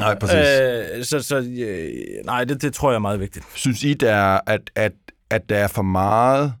[0.00, 0.36] Nej, præcis.
[0.36, 3.44] Øh, så, så øh, nej, det, det tror jeg er meget vigtigt.
[3.54, 4.92] Synes I, der, at, at,
[5.30, 6.54] at der er for meget,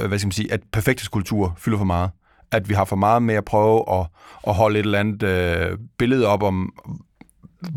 [0.00, 2.10] øh, hvad skal man sige, at perfekthedskultur fylder for meget?
[2.52, 4.06] At vi har for meget med at prøve at,
[4.46, 6.72] at holde et eller andet øh, billede op om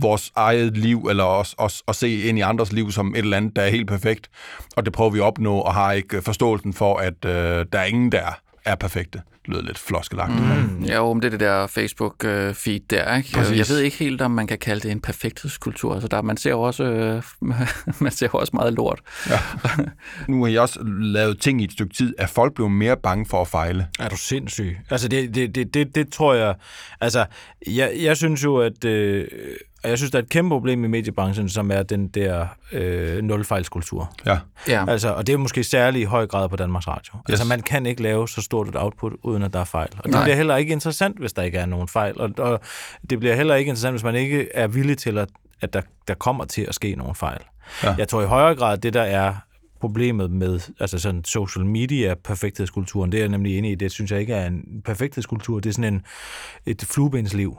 [0.02, 3.38] vores eget liv, eller også, også at se ind i andres liv som et eller
[3.38, 4.30] andet, der er helt perfekt.
[4.76, 7.84] Og det prøver vi at opnå, og har ikke forståelsen for, at øh, der er
[7.84, 9.22] ingen, der er perfekte.
[9.42, 10.32] Det lyder lidt floskelagt.
[10.32, 10.84] Mm.
[10.84, 13.32] Ja, jo, men det er det der Facebook-feed der, ikke?
[13.34, 13.58] Præcis.
[13.58, 15.94] Jeg ved ikke helt, om man kan kalde det en perfekthedskultur.
[15.94, 17.24] Altså, der, man ser jo også, øh,
[18.02, 19.00] man ser jo også meget lort.
[20.28, 22.14] Nu har I også lavet ting i et stykke tid.
[22.18, 23.88] Er folk blevet mere bange for at fejle?
[24.00, 24.78] Er du sindssyg?
[24.90, 26.56] Altså, det, det, det, det, det tror jeg...
[27.02, 27.26] Altså,
[27.68, 28.86] jeg, jeg synes jo, at...
[28.86, 29.28] Øh,
[29.88, 33.24] og jeg synes, der er et kæmpe problem i mediebranchen, som er den der øh,
[33.24, 34.14] nulfejlskultur.
[34.26, 34.38] Ja.
[34.68, 34.86] Ja.
[34.90, 37.16] Altså, og det er måske særligt i høj grad på Danmarks Radio.
[37.16, 37.24] Yes.
[37.30, 39.90] Altså, man kan ikke lave så stort et output, uden at der er fejl.
[39.98, 40.24] Og det Nej.
[40.24, 42.22] bliver heller ikke interessant, hvis der ikke er nogen fejl.
[42.22, 42.60] Og, og
[43.10, 45.30] det bliver heller ikke interessant, hvis man ikke er villig til, at,
[45.62, 47.42] at der, der kommer til at ske nogle fejl.
[47.84, 47.96] Ja.
[47.98, 49.34] Jeg tror i højere grad, det der er
[49.82, 54.12] problemet med altså sådan social media perfekthedskulturen, det er jeg nemlig enig i, det synes
[54.12, 56.02] jeg ikke er en perfekthedskultur, det er sådan en,
[56.66, 57.58] et fluebensliv.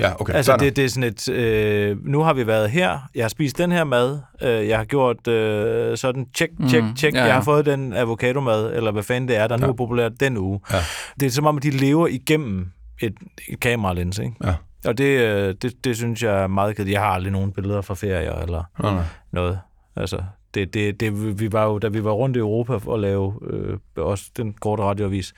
[0.00, 0.32] Ja, okay.
[0.32, 0.66] Altså, Sådan.
[0.66, 3.72] det, det er sådan et, øh, nu har vi været her, jeg har spist den
[3.72, 7.32] her mad, øh, jeg har gjort øh, sådan, tjek, tjek, Mm, tjek, ja, jeg ja.
[7.34, 9.72] har fået den avocado-mad, eller hvad fanden det er, der nu Ja.
[9.72, 10.60] er populært den uge.
[10.72, 10.76] Ja.
[11.20, 12.68] Det er som om, at de lever igennem
[13.02, 13.14] et,
[13.48, 14.32] et kameralens, ikke?
[14.44, 14.54] Ja.
[14.86, 16.94] Og det, øh, det, det synes jeg er meget kedeligt.
[16.94, 19.02] Jeg har aldrig nogen billeder fra ferier eller nej.
[19.32, 19.58] noget.
[19.96, 20.18] Altså,
[20.54, 23.76] det, det, det, vi var jo, da vi var rundt i Europa og lave øh,
[23.96, 25.34] også den korte radioavis,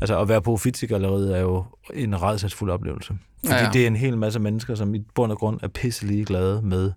[0.00, 3.14] altså at være på Uffizi-galleriet er jo en redselsfuld oplevelse.
[3.44, 5.68] Fordi Ja, ja, det er en hel masse mennesker, som i bund og grund er
[5.68, 6.92] pisse glade med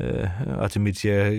[0.00, 0.26] øh,
[0.58, 1.30] Artemisia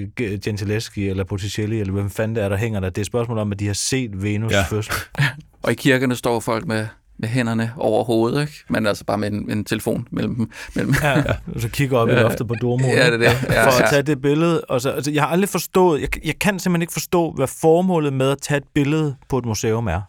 [0.43, 2.89] Gentileschi eller Botticelli, eller hvem fanden det er, der hænger der.
[2.89, 4.61] Det er et spørgsmål om, at de har set Venus Ja.
[4.63, 4.93] fødsel.
[5.63, 6.87] Og i kirkerne står folk med,
[7.19, 8.53] med hænderne over hovedet, ikke?
[8.69, 10.51] men altså bare med en, en telefon mellem dem.
[10.75, 10.93] Mellem.
[11.03, 11.23] Ja, ja.
[11.55, 12.87] Og så kigger op i loftet på Dormo.
[12.87, 13.25] Ja, det det.
[13.25, 14.61] Ja, for at tage det billede.
[14.61, 18.13] Og så, altså, jeg har aldrig forstået, jeg, jeg kan simpelthen ikke forstå, hvad formålet
[18.13, 20.01] med at tage et billede på et museum er.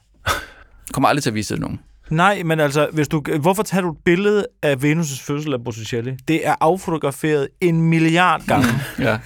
[0.92, 1.80] kommer aldrig til at vise det nogen.
[2.12, 6.12] Nej, men altså, hvis du, hvorfor tager du et billede af Venus' fødsel af Botticelli?
[6.28, 8.66] Det er affotograferet en milliard gange.
[8.98, 9.18] Ja.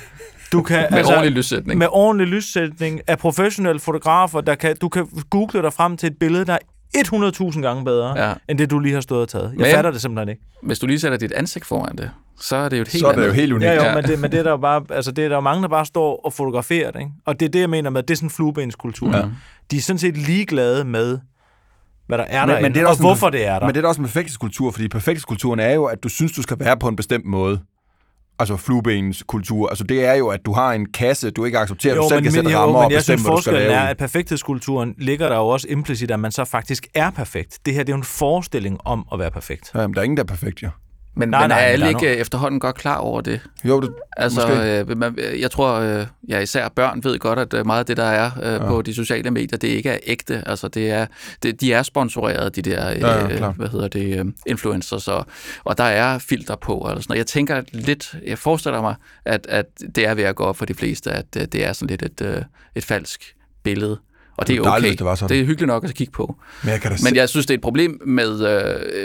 [0.53, 1.79] Du kan, Med altså, ordentlig lyssætning.
[1.79, 6.17] med ordentlig lyssætning af professionelle fotografer, der kan, du kan google dig frem til et
[6.21, 6.53] billede, der
[6.95, 8.29] er 100.000 gange bedre, Ja.
[8.29, 8.35] ja.
[8.49, 9.45] end det, du lige har stået og taget.
[9.53, 10.43] Jeg Men- fatter det simpelthen ikke.
[10.63, 12.11] Hvis du lige sætter dit ansigt foran det,
[12.41, 13.29] så er det jo et helt Så er det andet.
[13.29, 13.67] jo helt unikt.
[13.67, 13.95] Ja, jo, Ja.
[13.95, 15.69] men det, men det er der jo bare, altså det er der jo mange, der
[15.69, 17.11] bare står og fotograferer det, ikke?
[17.27, 19.17] Og det er det, jeg mener med, det er sådan en fluebenskultur.
[19.17, 19.23] Ja.
[19.71, 21.19] De er sådan set ligeglade med,
[22.07, 23.67] hvad der er Men- der, men det er og også en- hvorfor det er der.
[23.67, 26.57] Men det er også en perfekthedskultur, fordi perfekthedskulturen er jo, at du synes, du skal
[26.61, 27.61] være på en bestemt måde.
[28.39, 29.69] Altså fluebenens kultur.
[29.69, 32.23] Altså det er jo, at du har en kasse, du ikke accepterer, at du selv
[32.23, 33.73] kan sætte jo, rammer og men jeg bestemme, synes, hvad du skal lave.
[33.73, 37.59] er, at perfekthedskulturen ligger der jo også implicit, at man så faktisk er perfekt.
[37.67, 39.71] Det her, det er jo en forestilling om at være perfekt.
[39.75, 40.69] Jamen, der er ingen, der er perfekt, jo.
[41.19, 43.41] Men, Nej, men nej, er alle ikke øh, efterhånden godt klar over det?
[43.65, 44.81] Jo, det, Altså, Måske.
[44.91, 47.97] øh, man, jeg tror, øh, ja, især børn ved godt, at øh, meget af det,
[47.97, 48.59] der er øh, ja.
[48.69, 50.43] på de sociale medier, det ikke er ægte.
[50.47, 51.07] Altså, det er,
[51.43, 53.55] det, de er sponsoreret, de der, øh, Ja, ja, klart.
[53.57, 55.27] hvad hedder det, øh, influencers, og,
[55.65, 56.73] og der er filter på.
[56.79, 57.05] Eller sådan.
[57.09, 57.19] noget.
[57.19, 58.95] Jeg tænker lidt, jeg forestiller mig,
[59.25, 61.73] at, at det er ved at gå op for de fleste, at øh, det er
[61.73, 62.43] sådan lidt et, øh,
[62.75, 63.99] et falsk billede.
[64.37, 64.91] Og det er Det er okay.
[64.93, 65.29] det var sådan.
[65.37, 66.37] det er hyggeligt nok at kigge på.
[66.63, 68.31] men jeg kan da Men se- jeg synes, det er et problem med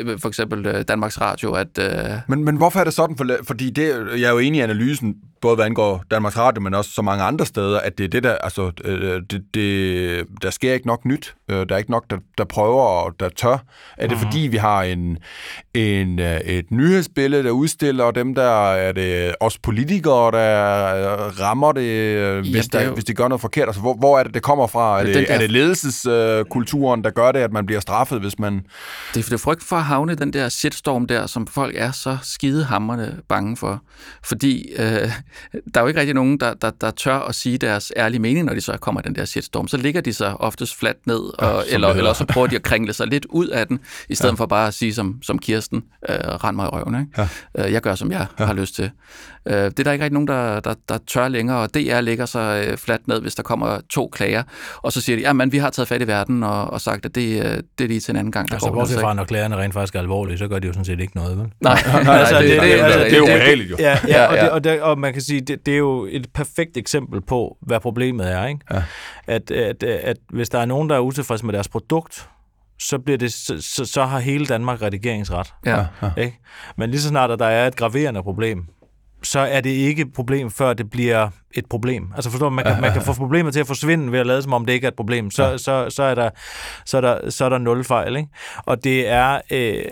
[0.06, 1.86] øh, for eksempel øh, Danmarks Radio, at øh,
[2.28, 3.18] Men, men hvorfor er det sådan?
[3.18, 6.74] For, fordi det, jeg er jo enig i analysen, både hvad angår Danmarks Radio, men
[6.74, 10.50] også så mange andre steder, at det er det der, altså, øh, det, det, der
[10.50, 11.36] sker ikke nok nyt.
[11.52, 13.58] Øh, Der er ikke nok, der, der prøver og der tør.
[13.98, 15.18] Er det fordi, vi har en,
[15.74, 21.40] en, øh, et nyhedsbillede, der udstiller, og dem der er det os politikere, der øh,
[21.40, 23.68] rammer det, hvis, det er der, jo- hvis de gør noget forkert?
[23.68, 25.00] Altså, hvor, hvor er det, det kommer fra?
[25.00, 28.40] Er Den det, der- er det ledelseskulturen, der gør det, at man bliver straffet, hvis
[28.40, 28.54] man...
[28.54, 31.92] Det er, det er frygt for at havne den der shitstorm der, som folk er
[31.92, 33.82] så skidehamrende bange for.
[34.24, 35.10] Fordi øh, der
[35.76, 38.54] er jo ikke rigtig nogen, der, der, der tør at sige deres ærlige mening, når
[38.54, 39.68] de så kommer den der shitstorm.
[39.68, 42.56] Så ligger de sig oftest fladt ned, og, ja, det eller, eller så prøver de
[42.56, 44.36] at kringle sig lidt ud af den, i stedet ja.
[44.36, 47.00] for bare at sige som, som Kirsten, øh, rend mig i røven.
[47.00, 47.28] Ikke?
[47.58, 47.66] Ja.
[47.66, 48.46] Øh, jeg gør, som jeg ja.
[48.46, 48.92] har lyst til.
[49.46, 52.26] Øh, det er der ikke rigtig nogen, der, der, der tør længere, og DR ligger
[52.26, 54.44] sig øh, fladt ned, hvis der kommer to klager,
[54.78, 57.16] og så siger de, ja, vi har taget fat i verden og, og sagt, at
[57.16, 58.48] det, øh, det er lige til en anden gang.
[58.50, 60.68] Der Altså, går bortset altså fra, når klagerne rent faktisk er alvorlige, så gør de
[60.68, 61.48] jo sådan set ikke noget, vel?
[61.62, 63.76] Nej, nej, nej, Altså, det, det, det- altså, det, det er jo ubehageligt, jo.
[63.80, 64.42] Ja, ja, Ja, og, ja.
[64.44, 67.58] det, og, det, og man kan sige, det, det er jo et perfekt eksempel på,
[67.62, 68.60] hvad problemet er, ikke?
[68.74, 68.84] Ja.
[69.28, 72.28] At, at, at hvis der er nogen, der er utilfredse med deres produkt,
[72.80, 75.54] så, bliver det, så, så, så har hele Danmark redigeringsret.
[75.66, 75.86] Ja.
[76.18, 76.40] Ikke?
[76.78, 78.66] Men lige så snart, at der er et graverende problem,
[79.24, 82.12] så er det ikke et problem, før det bliver et problem.
[82.16, 84.42] Altså forstår du, man kan, man kan få problemet til at forsvinde ved at lade
[84.42, 85.32] som om det ikke er et problem.
[85.32, 86.30] Så, så, så, er, der,
[86.86, 88.16] så, er, der, så er der nul fejl.
[88.16, 88.30] Ikke?
[88.58, 89.42] Og det er...
[89.52, 89.84] Øh,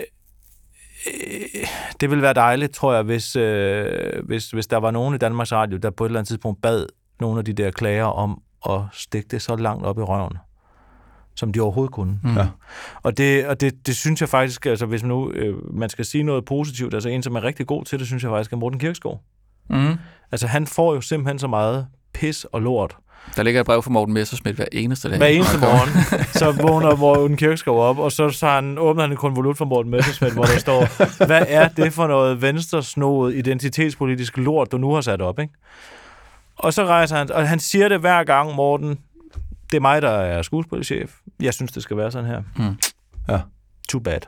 [1.06, 1.66] øh,
[2.00, 5.52] det ville være dejligt, tror jeg, hvis, øh, hvis, hvis der var nogen i Danmarks
[5.52, 6.86] Radio, der på et eller andet tidspunkt bad
[7.20, 10.36] nogle af de der klager om at stikke det så langt op i røven,
[11.34, 12.18] som de overhovedet kunne.
[12.22, 12.36] Mm.
[12.36, 12.46] Ja.
[13.02, 16.04] Og, det, og det, det synes jeg faktisk, altså hvis man nu øh, man skal
[16.04, 18.56] sige noget positivt, altså en, som er rigtig god til det, synes jeg faktisk er
[18.56, 19.22] Morten Kirkskov.
[19.70, 19.94] Mm.
[20.32, 22.96] Altså han får jo simpelthen så meget pis og lort.
[23.36, 25.18] Der ligger et brev fra Morten Messersmith hver eneste dag.
[25.18, 25.88] Hver eneste morgen,
[26.32, 29.90] så vågner Morten Kirkskov op, og så, så han, åbner han en konvolut fra Morten
[29.90, 35.00] Messersmith, hvor der står, hvad er det for noget venstresnoet identitetspolitisk lort, du nu har
[35.00, 35.54] sat op, ikke?
[36.56, 38.98] Og så rejser han, og han siger det hver gang, Morten,
[39.70, 41.10] det er mig, der er skuespilchef.
[41.40, 42.42] Jeg synes, det skal være sådan her.
[42.56, 42.76] Mm.
[43.28, 43.40] Ja.
[43.88, 44.20] Too bad.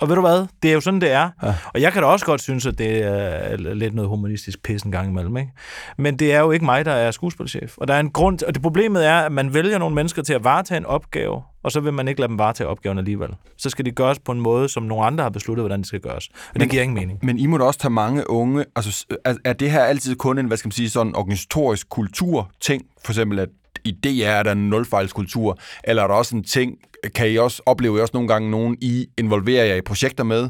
[0.00, 0.46] Og ved du hvad?
[0.62, 1.30] Det er jo sådan, det er.
[1.42, 1.54] Ja.
[1.74, 4.92] Og jeg kan da også godt synes, at det er lidt noget humanistisk pis en
[4.92, 5.36] gang imellem.
[5.36, 5.52] Ikke?
[5.98, 7.78] Men det er jo ikke mig, der er skuespilchef.
[7.78, 10.22] Og der er en grund, til- og det problemet er, at man vælger nogle mennesker
[10.22, 13.28] til at varetage en opgave, og så vil man ikke lade dem varetage opgaven alligevel.
[13.58, 16.00] Så skal det gøres på en måde, som nogle andre har besluttet, hvordan det skal
[16.00, 16.28] gøres.
[16.54, 17.18] Og det giver ingen mening.
[17.22, 18.64] Men I må da også tage mange unge...
[18.76, 22.82] Altså, er, er det her altid kun en, hvad skal man sige, sådan organisatorisk kultur-ting?
[23.04, 23.48] For eksempel, at
[23.84, 26.78] i DR er der en nulfejlskultur, eller er der også en ting,
[27.14, 30.48] kan I også opleve I også nogle gange nogen, I involverer jer i projekter med,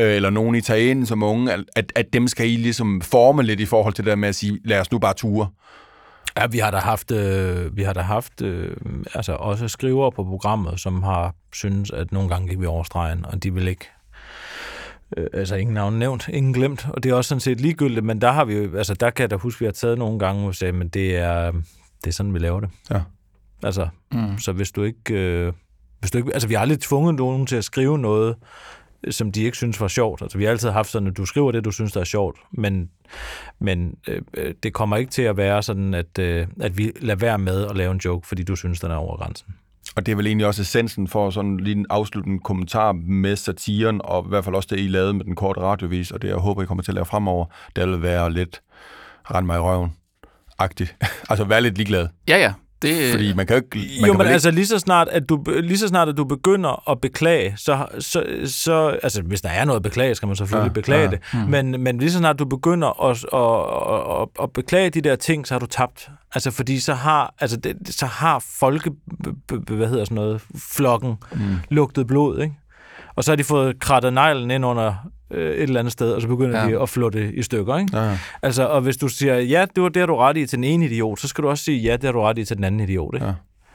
[0.00, 3.42] øh, eller nogen I tager ind som unge, at- at, dem skal I ligesom forme
[3.42, 5.48] lidt i forhold til det der med at sige, lad os nu bare ture.
[6.38, 8.76] Ja, vi har da haft, øh, vi har da haft øh,
[9.14, 13.24] altså også skrivere på programmet, som har synes at nogle gange gik vi over stregen,
[13.26, 13.88] og de vil ikke
[15.16, 18.20] Øh, altså ingen navn nævnt, ingen glemt, og det er også sådan set ligegyldigt, men
[18.20, 20.40] der har vi jo, altså der kan jeg da huske, vi har taget nogle gange,
[20.40, 21.52] hvor vi sagde, men det er,
[22.04, 22.68] det er sådan, vi laver det.
[22.90, 23.00] Ja.
[23.62, 24.38] Altså, Mm.
[24.38, 25.52] så hvis du ikke, øh,
[26.00, 28.36] hvis du ikke, altså vi har aldrig tvunget nogen til at skrive noget,
[29.10, 30.22] som de ikke synes var sjovt.
[30.22, 32.38] Altså vi har altid haft sådan, at du skriver det, du synes, der er sjovt,
[32.52, 32.90] men,
[33.60, 37.18] men øh, øh, det kommer ikke til at være sådan, at, øh, at vi lader
[37.18, 39.54] være med at lave en joke, fordi du synes, den er over grænsen.
[39.96, 44.00] Og det er vel egentlig også essensen for sådan lige en afsluttende kommentar med satiren,
[44.04, 46.36] og i hvert fald også det, I lavede med den korte radiovis, og det, jeg
[46.36, 47.46] håber, I kommer til at lave fremover,
[47.76, 48.62] det vil være lidt
[49.30, 49.92] rend mig i røven
[50.58, 50.96] agtigt.
[51.30, 52.08] altså være lidt ligeglad.
[52.28, 52.52] Ja, ja.
[52.82, 53.78] Det, Fordi man kan jo ikke...
[53.78, 56.16] Man jo, kan men vel altså lige så snart, at du, lige så snart, at
[56.16, 60.26] du begynder at beklage, så, så, så altså hvis der er noget at beklage, skal
[60.26, 61.04] man selvfølgelig Ja, beklage ja.
[61.04, 61.10] ja.
[61.10, 61.50] det, mm.
[61.50, 65.46] men, men lige så snart du begynder at, at, at, at beklage de der ting,
[65.46, 66.10] så har du tabt.
[66.34, 68.90] Altså fordi så har, altså det, så har folke,
[69.24, 71.56] b- b- hvad hedder sådan noget, flokken mm.
[71.70, 72.54] lugtet blod, ikke?
[73.16, 74.94] Og så har de fået krattet neglen ind under
[75.30, 76.68] øh, et eller andet sted, og så begynder Ja.
[76.70, 77.96] de at flå det i stykker, ikke?
[77.98, 78.18] Ja, ja.
[78.42, 80.64] Altså, og hvis du siger, ja, det var det, har du ret i til den
[80.64, 82.64] ene idiot, så skal du også sige, ja, det har du ret i til den
[82.64, 83.26] anden idiot, ikke?
[83.26, 83.32] Ja.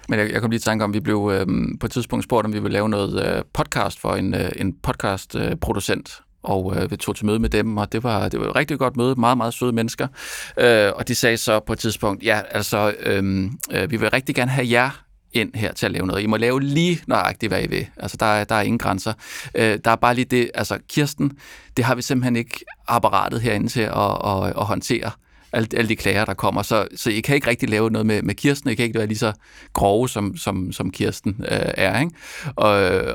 [0.09, 1.47] Men jeg, jeg kom lige i tanke om, vi blev øh,
[1.79, 4.73] på et tidspunkt spurgt, om vi ville lave noget øh, podcast for en, øh, en
[4.83, 5.51] podcastproducent.
[5.51, 6.21] Øh, producent.
[6.43, 8.79] og øh, vi tog til møde med dem, og det var, det var et rigtig
[8.79, 10.07] godt møde, meget, meget søde mennesker.
[10.59, 14.35] Øh, og de sagde så på et tidspunkt, ja, altså, øh, øh, vi vil rigtig
[14.35, 14.89] gerne have jer
[15.33, 16.23] ind her til at lave noget.
[16.23, 17.87] I må lave lige nøjagtigt, hvad I vil.
[17.97, 19.13] Altså, der der er ingen grænser.
[19.55, 21.31] Øh, der er bare lige det, altså, Kirsten,
[21.77, 25.11] det har vi simpelthen ikke apparatet herinde til at, at, at håndtere
[25.53, 26.61] alle, alle de klager, der kommer.
[26.61, 28.69] Så, så I kan ikke rigtig lave noget med, med Kirsten.
[28.69, 29.33] I kan ikke være lige så
[29.73, 31.99] grove, som, som, som Kirsten øh, er.
[31.99, 32.11] Ikke?
[32.55, 32.69] Og,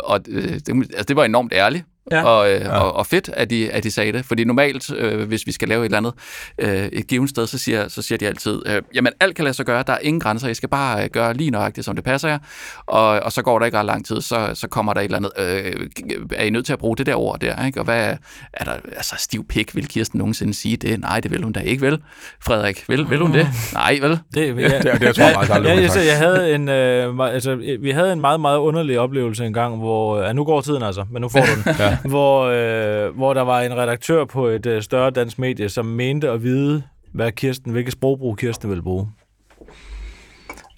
[0.05, 1.85] og øh, det, altså, det var enormt ærligt.
[2.13, 2.23] Ja.
[2.25, 4.25] Og, øh, og, og fedt, at de, at de sagde det.
[4.25, 6.13] Fordi normalt, øh, hvis vi skal lave et eller andet
[6.59, 9.55] øh, et givet sted, så siger, så siger de altid, øh, jamen alt kan lade
[9.55, 12.05] sig gøre, der er ingen grænser, I skal bare øh, gøre lige nøjagtigt, som det
[12.05, 12.39] passer jer.
[12.87, 15.17] Og, og så går der ikke ret lang tid, så, så kommer der et eller
[15.17, 15.89] andet, øh,
[16.37, 17.81] er I nødt til at bruge det der ord der, ikke?
[17.81, 18.17] Og hvad
[18.53, 21.01] er der, altså stiv pik, vil Kirsten nogensinde sige det?
[21.01, 21.99] Nej, det vil hun da ikke, vel?
[22.45, 23.47] Frederik, vil, vil hun det?
[23.73, 24.19] Nej, vel?
[24.35, 26.07] Det, ja, det- det tror jeg faktisk aldrig, ja, jeg, sagt.
[26.07, 30.21] jeg havde en, øh, altså, vi havde en meget, meget underlig oplevelse en gang, hvor,
[30.23, 31.98] ja, nu går tiden altså, men nu får du den, ja.
[32.13, 36.31] hvor, øh, hvor der var en redaktør på et øh, større dansk medie, som mente
[36.31, 36.83] at vide,
[37.13, 39.09] hvad Kirsten, hvilket sprogbrug Kirsten ville bruge.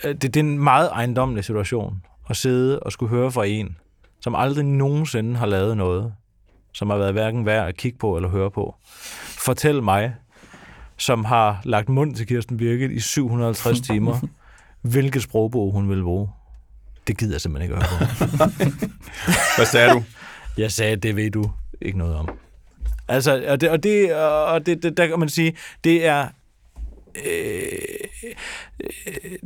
[0.04, 3.76] Øh, Det, det er en meget ejendommelig situation at sidde og skulle høre fra en,
[4.20, 6.12] som aldrig nogensinde har lavet noget,
[6.72, 8.74] som har været hverken værd at kigge på eller høre på.
[9.38, 10.14] Fortæl mig,
[10.96, 14.18] som har lagt mund til Kirsten Birgit i 750 timer,
[14.82, 16.28] hvilket sprogbrug hun vil bruge.
[17.06, 18.44] Det gider jeg simpelthen ikke at høre på.
[19.56, 20.02] Hvad sagde du?
[20.58, 21.50] Jeg sagde, det ved du
[21.82, 22.28] ikke noget om.
[23.08, 26.26] Altså, og det, og det, og det, det der kan man sige, det er,
[27.26, 27.62] øh,
[28.84, 28.88] øh,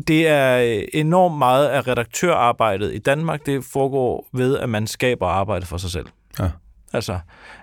[0.08, 5.66] det er enormt meget af redaktørarbejdet i Danmark, det foregår ved, at man skaber arbejde
[5.66, 6.06] for sig selv.
[6.38, 6.48] Ja.
[6.92, 7.18] Altså,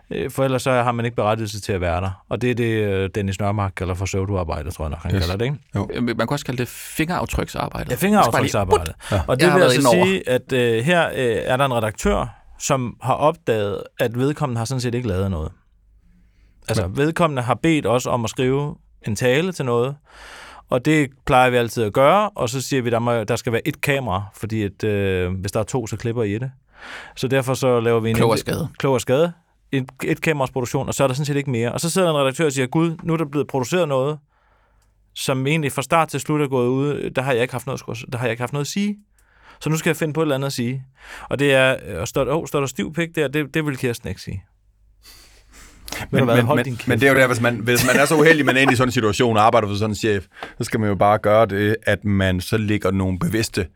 [0.10, 2.24] øh, for ellers så har man ikke berettigelse til at være der.
[2.30, 5.26] Og det er det, øh, Dennis Nørmark kalder for pseudoarbejde, tror jeg nok, han Yes.
[5.26, 5.98] kalder det, ikke?
[5.98, 7.88] Øh, Man kan også kalde det fingeraftryksarbejde.
[7.90, 8.94] Ja, fingeraftryksarbejde.
[9.28, 12.98] Og det Jeg vil altså sige, at øh, her øh, er der en redaktør, som
[13.02, 15.52] har opdaget, at vedkommende har sådan set ikke lavet noget.
[16.68, 18.76] Altså, vedkommende har bedt os om at skrive
[19.08, 19.96] en tale til noget,
[20.70, 23.54] og det plejer vi altid at gøre, og så siger vi, der, må, der skal
[23.54, 26.52] være et kamera, fordi at, øh, hvis der er to, så klipper I det.
[27.16, 28.16] Så derfor så laver vi en...
[28.16, 28.70] Klog og skade.
[28.78, 29.34] Klog og skade.
[29.72, 31.72] Et, et kameras produktion, og så er der sådan set ikke mere.
[31.72, 34.20] Og så sidder der en redaktør og siger, gud, nu er der blevet produceret noget,
[35.16, 37.82] som egentlig fra start til slut er gået ud, der har jeg ikke haft noget,
[38.12, 38.98] der har jeg ikke haft noget at sige.
[39.62, 40.84] Så nu skal jeg finde på et eller andet at sige.
[41.30, 44.10] Og det er, og står, oh, står der stiv pik der, det, det vil Kirsten
[44.10, 44.44] ikke sige.
[46.12, 46.88] Men, men, men, din kæft.
[46.88, 48.74] men det er jo der, hvis man, hvis man er så uheldig, man er inde
[48.74, 50.26] i sådan en situation og arbejder for sådan en chef,
[50.58, 53.68] så skal man jo bare gøre det, at man så lægger nogle bevidste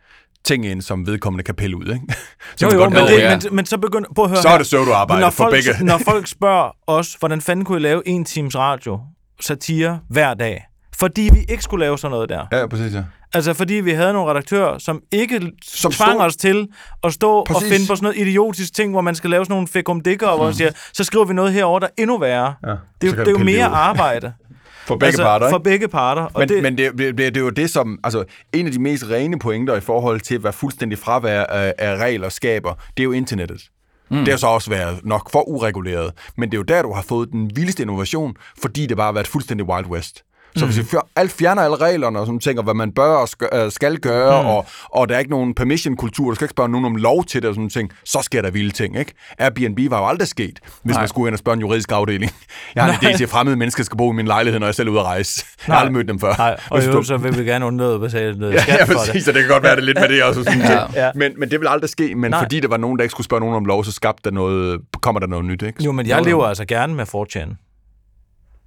[0.43, 2.01] ting ind, som vedkommende kan pille ud, ikke?
[2.55, 3.29] Så Jo, jo, godt men, det, ja.
[3.29, 4.09] men, men så begynder...
[4.15, 5.85] Prøv at høre Så er det pseudoarbejde når for folk, begge.
[5.85, 8.99] når folk spørger os, hvordan fanden kunne I lave en times radio,
[9.41, 10.65] satire, hver dag?
[10.95, 12.45] Fordi vi ikke skulle lave sådan noget der.
[12.51, 13.03] Ja, præcis, ja.
[13.35, 16.67] Altså fordi vi havde nogle redaktører, som ikke Som tvang stod- os til
[17.03, 17.63] at stå Præcis.
[17.63, 20.37] Og finde på sådan noget idiotisk ting, hvor man skal lave sådan nogle fekumdikker, mm.
[20.37, 22.53] hvor man siger, så skriver vi noget herover der er endnu værre.
[22.67, 22.69] ja.
[23.01, 24.33] Det er, det er jo mere arbejde.
[24.87, 25.63] For begge parter, For ikke?
[25.63, 26.21] begge parter.
[26.21, 26.63] Og Men, det, det...
[26.63, 27.99] men det, det, det er jo det, som...
[28.03, 28.23] Altså,
[28.53, 32.29] en af de mest rene pointer i forhold til, hvad fuldstændig fravær af, af regler
[32.29, 33.61] skaber, det er jo internettet.
[34.09, 34.17] Mm.
[34.17, 36.11] Det har så også været nok for ureguleret.
[36.37, 39.11] Men det er jo der, du har fået den vildeste innovation, fordi det bare har
[39.13, 40.23] været fuldstændig Wild West.
[40.57, 43.49] Så hvis vi alt fjerner alle reglerne, og sådan tænker, hvad man bør og skal,
[43.53, 44.47] øh, skal gøre, mm.
[44.49, 47.41] og, og der er ikke nogen permission-kultur, du skal ikke spørge nogen om lov til
[47.41, 49.13] det, og sådan ting, så sker der vilde ting, ikke?
[49.39, 51.01] Airbnb var jo aldrig sket, hvis Nej.
[51.01, 52.31] man skulle ind og spørge en juridisk afdeling.
[52.75, 54.75] Jeg har en idé til, at fremmede mennesker skal bo i min lejlighed, når jeg
[54.75, 55.45] selv er ude at rejse.
[55.67, 56.33] Jeg har aldrig mødt dem før.
[56.37, 58.93] Nej, og jo, så vil vi gerne undlade at betale noget Ja, skat ja, for
[58.93, 59.23] præcis, det.
[59.23, 60.43] så det kan godt være, det lidt med det også.
[60.43, 60.71] Sådan Ja.
[60.73, 61.05] ja.
[61.05, 61.11] Ja.
[61.15, 62.39] men, men det vil aldrig ske, men Nej.
[62.41, 64.81] fordi der var nogen, der ikke skulle spørge nogen om lov, så skabte der noget,
[65.01, 65.83] kommer der noget nyt, ikke?
[65.83, 67.55] Jo, men jeg lever altså gerne med 4chan,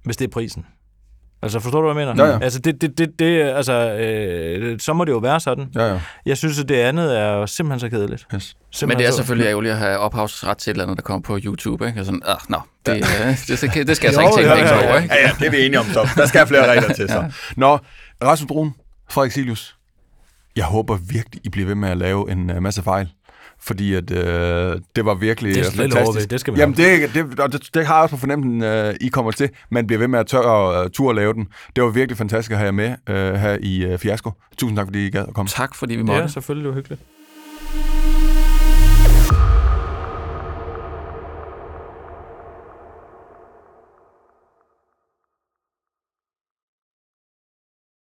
[0.05, 0.65] hvis det er prisen.
[1.41, 2.25] Altså, forstår du, hvad jeg mener?
[2.25, 2.39] Ja, ja.
[2.43, 5.67] Altså, det, det, det, det, altså øh, så må det jo være sådan.
[5.75, 5.99] Ja, ja.
[6.25, 8.27] Jeg synes, at det andet er simpelthen så kedeligt.
[8.35, 8.43] Yes.
[8.71, 11.01] Simpelthen Men det er så- selvfølgelig ærgerligt at have ophavsret til et eller andet, der
[11.03, 11.87] kommer på YouTube.
[11.87, 11.99] Ikke?
[11.99, 14.49] Og sådan, ah, nå, det, øh, det, skal, det skal jeg så Jo, ikke tænke
[14.49, 14.95] ja, penge ja, over.
[14.95, 15.01] ja.
[15.03, 15.15] Ikke?
[15.15, 16.07] Ja, ja, det er vi enige om så.
[16.15, 17.31] Der skal flere regler til så.
[17.57, 17.79] Nå,
[18.23, 18.73] Rasmus Brun,
[19.09, 19.75] Frederik Silius,
[20.55, 23.09] jeg håber virkelig, I bliver ved med at lave en uh, masse fejl.
[23.61, 26.07] Fordi at, øh, det var virkelig Det er øh, slet fantastisk.
[26.07, 26.27] over ved.
[26.27, 28.93] Det skal vi Jamen, det, det, og det, det har jeg også på fornemmelsen, øh,
[29.01, 29.49] I kommer til.
[29.71, 31.47] Man bliver ved med at tør uh, tur at lave den.
[31.75, 34.31] Det var virkelig fantastisk at have jer med øh, her i uh, Fiasko.
[34.57, 35.49] Tusind tak, fordi I gad at komme.
[35.49, 36.21] Tak, fordi vi Det måtte.
[36.21, 37.01] er selvfølgelig jo hyggeligt.